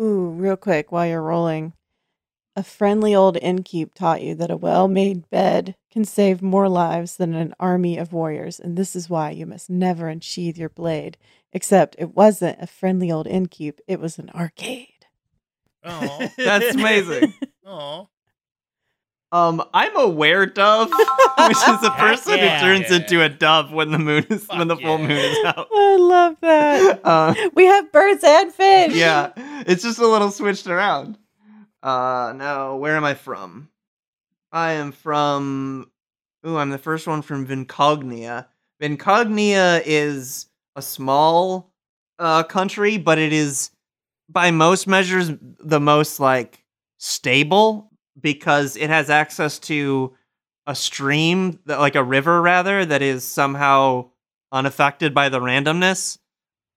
Ooh, 0.00 0.28
real 0.28 0.56
quick 0.56 0.92
while 0.92 1.08
you're 1.08 1.24
rolling. 1.24 1.72
A 2.54 2.62
friendly 2.62 3.16
old 3.16 3.34
innkeep 3.34 3.94
taught 3.94 4.22
you 4.22 4.36
that 4.36 4.52
a 4.52 4.56
well 4.56 4.86
made 4.86 5.28
bed 5.28 5.74
can 5.90 6.04
save 6.04 6.40
more 6.40 6.68
lives 6.68 7.16
than 7.16 7.34
an 7.34 7.52
army 7.58 7.98
of 7.98 8.12
warriors, 8.12 8.60
and 8.60 8.76
this 8.76 8.94
is 8.94 9.10
why 9.10 9.32
you 9.32 9.44
must 9.44 9.68
never 9.68 10.06
unsheathe 10.06 10.56
your 10.56 10.68
blade. 10.68 11.18
Except 11.52 11.96
it 11.98 12.14
wasn't 12.14 12.62
a 12.62 12.68
friendly 12.68 13.10
old 13.10 13.26
innkeep, 13.26 13.80
it 13.88 13.98
was 13.98 14.20
an 14.20 14.30
arcade. 14.30 15.06
Oh, 15.82 16.30
That's 16.36 16.76
amazing. 16.76 17.34
oh. 17.66 18.08
Um, 19.30 19.62
I'm 19.74 19.94
a 19.96 20.08
were 20.08 20.46
dove, 20.46 20.88
which 21.46 21.56
is 21.58 21.82
a 21.84 21.90
person 21.98 22.38
yeah. 22.38 22.58
who 22.60 22.66
turns 22.66 22.90
Yeah. 22.90 22.96
into 22.96 23.22
a 23.22 23.28
dove 23.28 23.72
when 23.72 23.90
the 23.90 23.98
moon 23.98 24.24
is 24.30 24.46
when 24.48 24.68
the 24.68 24.76
Fuck 24.76 24.84
full 24.84 24.98
moon 24.98 25.10
is 25.10 25.44
out. 25.44 25.68
I 25.72 25.96
love 26.00 26.36
that. 26.40 27.00
Uh, 27.04 27.34
we 27.54 27.66
have 27.66 27.92
birds 27.92 28.24
and 28.24 28.52
fish. 28.52 28.94
yeah, 28.94 29.32
it's 29.66 29.82
just 29.82 29.98
a 29.98 30.06
little 30.06 30.30
switched 30.30 30.66
around. 30.66 31.18
Uh, 31.82 32.32
no, 32.36 32.76
where 32.76 32.96
am 32.96 33.04
I 33.04 33.14
from? 33.14 33.68
I 34.50 34.72
am 34.72 34.92
from. 34.92 35.90
Ooh, 36.46 36.56
I'm 36.56 36.70
the 36.70 36.78
first 36.78 37.06
one 37.06 37.20
from 37.22 37.46
Vincognia. 37.46 38.46
Vincognia 38.82 39.82
is 39.84 40.46
a 40.76 40.80
small 40.82 41.70
uh 42.18 42.42
country, 42.44 42.96
but 42.96 43.18
it 43.18 43.32
is 43.34 43.70
by 44.30 44.50
most 44.50 44.86
measures 44.86 45.30
the 45.40 45.80
most 45.80 46.18
like 46.18 46.64
stable 46.98 47.87
because 48.20 48.76
it 48.76 48.90
has 48.90 49.10
access 49.10 49.58
to 49.60 50.14
a 50.66 50.74
stream 50.74 51.58
that 51.66 51.80
like 51.80 51.94
a 51.94 52.04
river 52.04 52.42
rather 52.42 52.84
that 52.84 53.02
is 53.02 53.24
somehow 53.24 54.10
unaffected 54.52 55.14
by 55.14 55.28
the 55.28 55.40
randomness. 55.40 56.18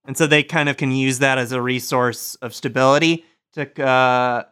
And 0.04 0.16
so 0.16 0.26
they 0.26 0.42
kind 0.42 0.68
of 0.68 0.76
can 0.76 0.90
use 0.90 1.20
that 1.20 1.38
as 1.38 1.52
a 1.52 1.62
resource 1.62 2.34
of 2.36 2.54
stability 2.54 3.24
to 3.52 3.84
uh 3.84 4.44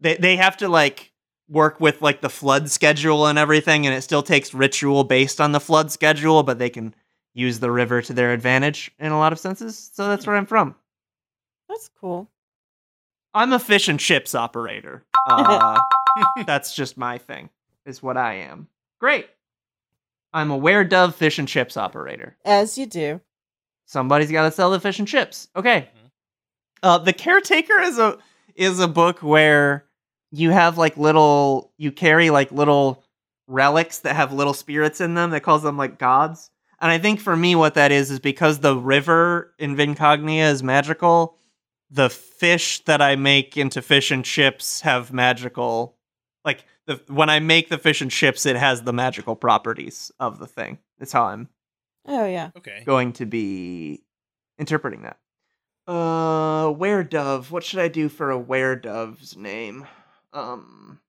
they 0.00 0.16
they 0.16 0.36
have 0.36 0.56
to 0.58 0.68
like 0.68 1.12
work 1.48 1.78
with 1.80 2.02
like 2.02 2.20
the 2.22 2.28
flood 2.28 2.70
schedule 2.70 3.26
and 3.26 3.38
everything 3.38 3.86
and 3.86 3.94
it 3.94 4.02
still 4.02 4.22
takes 4.22 4.52
ritual 4.52 5.04
based 5.04 5.40
on 5.40 5.52
the 5.52 5.60
flood 5.60 5.92
schedule 5.92 6.42
but 6.42 6.58
they 6.58 6.70
can 6.70 6.94
use 7.34 7.60
the 7.60 7.70
river 7.70 8.02
to 8.02 8.12
their 8.12 8.32
advantage 8.32 8.90
in 8.98 9.12
a 9.12 9.18
lot 9.18 9.32
of 9.32 9.38
senses. 9.38 9.90
So 9.92 10.08
that's 10.08 10.26
where 10.26 10.36
i'm 10.36 10.46
from. 10.46 10.74
That's 11.68 11.90
cool. 12.00 12.30
i'm 13.34 13.52
a 13.52 13.58
fish 13.58 13.88
and 13.88 14.00
chips 14.00 14.34
operator. 14.34 15.04
Uh, 15.28 15.80
that's 16.46 16.74
just 16.74 16.96
my 16.96 17.18
thing 17.18 17.50
is 17.84 18.02
what 18.02 18.16
i 18.16 18.34
am 18.34 18.68
great 19.00 19.28
i'm 20.32 20.50
a 20.50 20.56
were 20.56 20.84
dove 20.84 21.14
fish 21.14 21.38
and 21.38 21.48
chips 21.48 21.76
operator 21.76 22.36
As 22.44 22.76
you 22.78 22.86
do. 22.86 23.20
somebody's 23.86 24.30
got 24.30 24.44
to 24.44 24.50
sell 24.50 24.70
the 24.70 24.80
fish 24.80 24.98
and 24.98 25.08
chips. 25.08 25.48
Okay. 25.56 25.88
Uh, 26.82 26.98
the 26.98 27.12
caretaker 27.12 27.80
is 27.80 27.98
a 27.98 28.18
is 28.54 28.80
a 28.80 28.88
book 28.88 29.20
where 29.22 29.84
you 30.30 30.50
have 30.50 30.76
like 30.76 30.96
little 30.96 31.72
you 31.78 31.90
carry 31.92 32.30
like 32.30 32.52
little 32.52 33.02
relics 33.46 34.00
that 34.00 34.16
have 34.16 34.32
little 34.32 34.52
spirits 34.54 35.00
in 35.00 35.14
them 35.14 35.30
that 35.30 35.42
calls 35.42 35.62
them 35.62 35.76
like 35.78 35.98
gods. 35.98 36.50
And 36.80 36.90
I 36.90 36.98
think 36.98 37.20
for 37.20 37.34
me 37.36 37.54
what 37.54 37.74
that 37.74 37.92
is 37.92 38.10
is 38.10 38.20
because 38.20 38.58
the 38.58 38.76
river 38.76 39.54
in 39.58 39.76
Vincognia 39.76 40.50
is 40.50 40.62
magical, 40.62 41.38
the 41.90 42.10
fish 42.10 42.84
that 42.84 43.00
I 43.00 43.16
make 43.16 43.56
into 43.56 43.80
fish 43.80 44.10
and 44.10 44.24
chips 44.24 44.82
have 44.82 45.12
magical 45.12 45.95
like 46.46 46.64
the 46.86 47.00
when 47.08 47.28
I 47.28 47.40
make 47.40 47.68
the 47.68 47.76
fish 47.76 48.00
and 48.00 48.10
chips 48.10 48.46
it 48.46 48.56
has 48.56 48.82
the 48.82 48.92
magical 48.94 49.36
properties 49.36 50.10
of 50.18 50.38
the 50.38 50.46
thing. 50.46 50.78
That's 50.98 51.12
how 51.12 51.24
I'm 51.24 51.48
Oh 52.06 52.24
yeah. 52.24 52.50
Okay. 52.56 52.82
going 52.86 53.12
to 53.14 53.26
be 53.26 54.02
interpreting 54.58 55.02
that. 55.02 55.18
Uh, 55.92 56.70
where 56.70 57.02
dove. 57.04 57.50
What 57.50 57.64
should 57.64 57.80
I 57.80 57.88
do 57.88 58.08
for 58.08 58.30
a 58.30 58.38
where 58.38 58.76
dove's 58.76 59.36
name? 59.36 59.86
Um, 60.32 61.00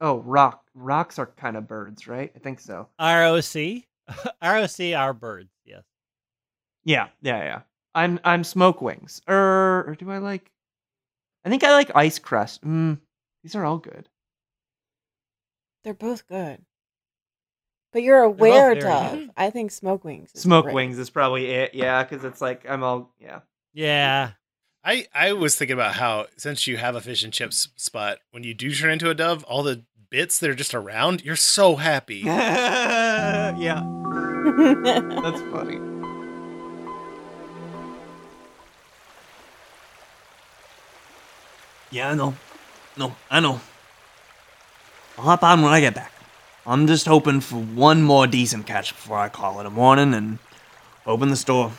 oh, 0.00 0.18
rock. 0.20 0.64
Rocks 0.74 1.18
are 1.18 1.26
kind 1.26 1.56
of 1.56 1.66
birds, 1.68 2.06
right? 2.06 2.32
I 2.34 2.38
think 2.38 2.60
so. 2.60 2.88
ROC? 2.98 3.84
ROC 4.42 4.80
are 4.96 5.12
birds, 5.14 5.50
yes. 5.64 5.82
Yeah, 6.84 7.08
yeah, 7.22 7.42
yeah. 7.44 7.60
I'm 7.94 8.20
I'm 8.24 8.44
smoke 8.44 8.80
wings. 8.80 9.20
Er, 9.28 9.84
or 9.86 9.94
do 9.98 10.10
I 10.10 10.18
like? 10.18 10.50
I 11.44 11.48
think 11.50 11.64
I 11.64 11.72
like 11.72 11.94
ice 11.94 12.18
crust. 12.18 12.62
Mm, 12.64 12.98
these 13.42 13.54
are 13.54 13.64
all 13.64 13.78
good. 13.78 14.08
They're 15.84 15.94
both 15.94 16.26
good. 16.28 16.58
But 17.92 18.02
you're 18.02 18.22
aware 18.22 18.72
of. 18.72 19.30
I 19.36 19.50
think 19.50 19.70
smoke 19.72 20.04
wings. 20.04 20.30
is 20.34 20.42
Smoke 20.42 20.64
great. 20.66 20.74
wings 20.74 20.98
is 20.98 21.10
probably 21.10 21.46
it. 21.50 21.74
Yeah, 21.74 22.02
because 22.04 22.24
it's 22.24 22.40
like 22.40 22.68
I'm 22.68 22.82
all 22.84 23.12
yeah. 23.18 23.40
Yeah. 23.72 24.32
I, 24.82 25.06
I 25.14 25.32
was 25.32 25.56
thinking 25.56 25.74
about 25.74 25.94
how 25.96 26.26
since 26.36 26.66
you 26.66 26.76
have 26.78 26.96
a 26.96 27.00
fish 27.00 27.22
and 27.22 27.32
chips 27.32 27.68
spot, 27.76 28.18
when 28.30 28.44
you 28.44 28.54
do 28.54 28.72
turn 28.72 28.90
into 28.90 29.10
a 29.10 29.14
dove, 29.14 29.44
all 29.44 29.62
the 29.62 29.84
bits 30.08 30.38
that 30.38 30.48
are 30.48 30.54
just 30.54 30.72
around, 30.74 31.22
you're 31.24 31.36
so 31.36 31.76
happy. 31.76 32.18
yeah, 32.24 33.52
that's 35.22 35.40
funny. 35.52 35.78
Yeah, 41.92 42.10
I 42.10 42.14
know. 42.14 42.36
No, 42.96 43.16
I 43.28 43.40
know. 43.40 43.60
I'll 45.20 45.26
hop 45.26 45.42
on 45.42 45.60
when 45.60 45.70
I 45.70 45.80
get 45.80 45.94
back. 45.94 46.14
I'm 46.66 46.86
just 46.86 47.04
hoping 47.04 47.42
for 47.42 47.56
one 47.56 48.00
more 48.00 48.26
decent 48.26 48.64
catch 48.64 48.94
before 48.94 49.18
I 49.18 49.28
call 49.28 49.60
it 49.60 49.66
a 49.66 49.70
morning 49.70 50.14
and 50.14 50.38
open 51.06 51.28
the 51.28 51.36
store. 51.36 51.72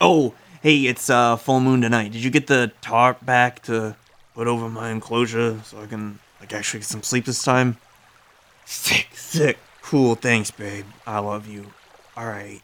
Oh, 0.00 0.32
hey, 0.62 0.82
it's 0.82 1.10
uh 1.10 1.36
full 1.36 1.58
moon 1.58 1.80
tonight. 1.80 2.12
Did 2.12 2.22
you 2.22 2.30
get 2.30 2.46
the 2.46 2.70
tarp 2.82 3.26
back 3.26 3.64
to 3.64 3.96
put 4.36 4.46
over 4.46 4.68
my 4.68 4.90
enclosure 4.90 5.60
so 5.64 5.82
I 5.82 5.86
can 5.86 6.20
like 6.38 6.52
actually 6.52 6.80
get 6.80 6.88
some 6.88 7.02
sleep 7.02 7.24
this 7.24 7.42
time? 7.42 7.78
Sick, 8.64 9.08
sick. 9.14 9.58
Cool, 9.82 10.14
thanks, 10.14 10.52
babe. 10.52 10.86
I 11.04 11.18
love 11.18 11.48
you. 11.48 11.72
Alright. 12.16 12.62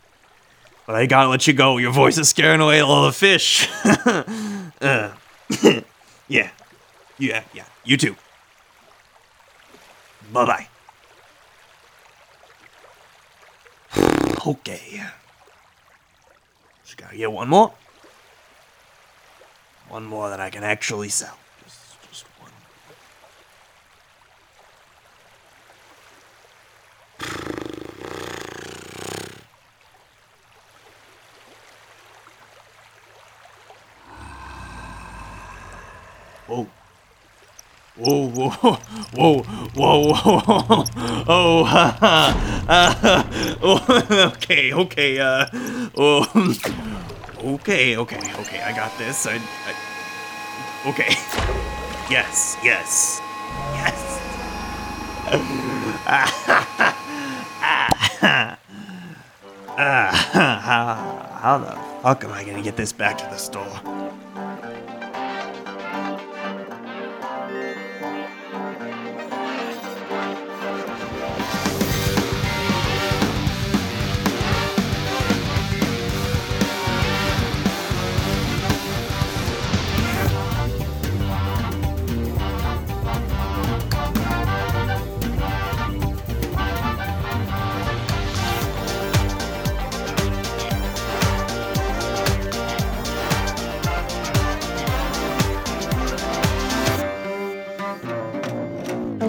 But 0.86 0.94
I 0.94 1.06
gotta 1.06 1.28
let 1.28 1.48
you 1.48 1.54
go. 1.54 1.78
Your 1.78 1.90
voice 1.90 2.18
is 2.18 2.28
scaring 2.28 2.60
away 2.60 2.78
all 2.78 3.06
the 3.06 3.12
fish. 3.12 3.68
uh, 4.80 5.12
yeah. 6.28 6.50
Yeah, 7.18 7.42
yeah. 7.52 7.64
You 7.82 7.96
too. 7.96 8.14
Bye 10.34 10.46
bye. 10.46 10.66
okay. 14.46 15.00
Just 16.84 16.96
gotta 16.96 17.16
get 17.16 17.30
one 17.30 17.48
more. 17.48 17.72
One 19.88 20.04
more 20.04 20.28
that 20.30 20.40
I 20.40 20.50
can 20.50 20.64
actually 20.64 21.08
sell. 21.08 21.38
Whoa, 38.04 38.28
whoa, 38.28 38.50
whoa, 38.50 39.42
whoa, 39.74 40.12
whoa, 40.12 40.84
oh, 41.26 41.64
ha, 41.64 41.96
ha, 41.98 42.36
uh, 42.68 43.22
oh, 43.62 44.30
okay, 44.36 44.74
okay, 44.74 45.18
uh, 45.18 45.46
oh, 45.96 46.26
okay, 47.42 47.96
okay, 47.96 48.20
okay, 48.40 48.60
I 48.62 48.72
got 48.76 48.96
this, 48.98 49.26
I, 49.26 49.36
I 49.36 49.74
okay, 50.90 51.16
yes, 52.10 52.58
yes, 52.62 53.20
yes, 53.72 54.20
Ah, 59.76 60.12
how, 60.62 60.94
how 61.42 61.58
the 61.58 61.72
fuck 62.00 62.22
am 62.22 62.30
I 62.32 62.44
gonna 62.44 62.62
get 62.62 62.76
this 62.76 62.92
back 62.92 63.18
to 63.18 63.24
the 63.24 63.38
store? 63.38 63.80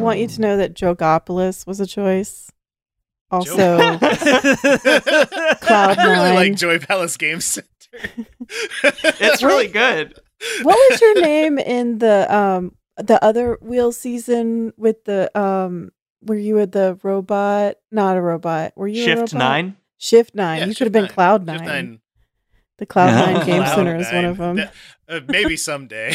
Want 0.06 0.20
you 0.20 0.28
to 0.28 0.42
know 0.42 0.58
that 0.58 0.74
Jogopolis 0.74 1.66
was 1.68 1.80
a 1.80 1.86
choice. 1.88 2.50
Also, 3.32 3.78
Cloud 4.00 5.98
I 5.98 6.06
really 6.06 6.36
like 6.36 6.56
Joy 6.56 6.80
Palace 6.80 7.18
Game 7.18 7.42
Center. 7.42 7.68
It's 8.84 9.42
really 9.44 9.68
good. 9.84 10.20
what 10.62 10.78
was 10.90 11.02
your 11.02 11.22
name 11.22 11.58
in 11.58 11.98
the 11.98 12.34
um 12.34 12.76
the 12.98 13.22
other 13.24 13.58
wheel 13.62 13.92
season 13.92 14.74
with 14.78 15.04
the 15.06 15.36
um 15.38 15.92
were 16.22 16.36
you 16.36 16.56
with 16.56 16.72
the 16.72 17.00
robot? 17.04 17.76
Not 17.92 18.18
a 18.18 18.22
robot. 18.22 18.74
Were 18.76 18.88
you 18.88 19.02
a 19.02 19.06
Shift 19.06 19.34
robot? 19.34 19.34
nine. 19.34 19.78
Shift 19.98 20.36
nine. 20.36 20.60
Yeah, 20.60 20.66
you 20.68 20.76
could 20.76 20.86
have 20.88 20.94
been 20.94 21.04
Nine. 21.04 21.12
Cloud 21.14 21.42
Shift 21.48 21.60
nine. 21.60 21.68
Nine. 21.68 22.00
The 22.78 22.86
Cloud 22.86 23.12
Nine 23.36 23.46
Game 23.46 23.64
Cloud 23.64 23.76
Center 23.76 23.96
is 23.96 24.12
one 24.12 24.26
of 24.26 24.38
them. 24.38 24.58
Yeah, 24.58 24.70
uh, 25.08 25.22
maybe 25.28 25.56
someday 25.58 26.14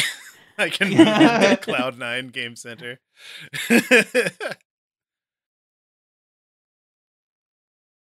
I 0.61 0.69
can 0.69 0.89
be 0.91 0.95
the 0.95 1.59
Cloud 1.61 1.97
Nine 1.97 2.27
Game 2.27 2.55
Center. 2.55 2.99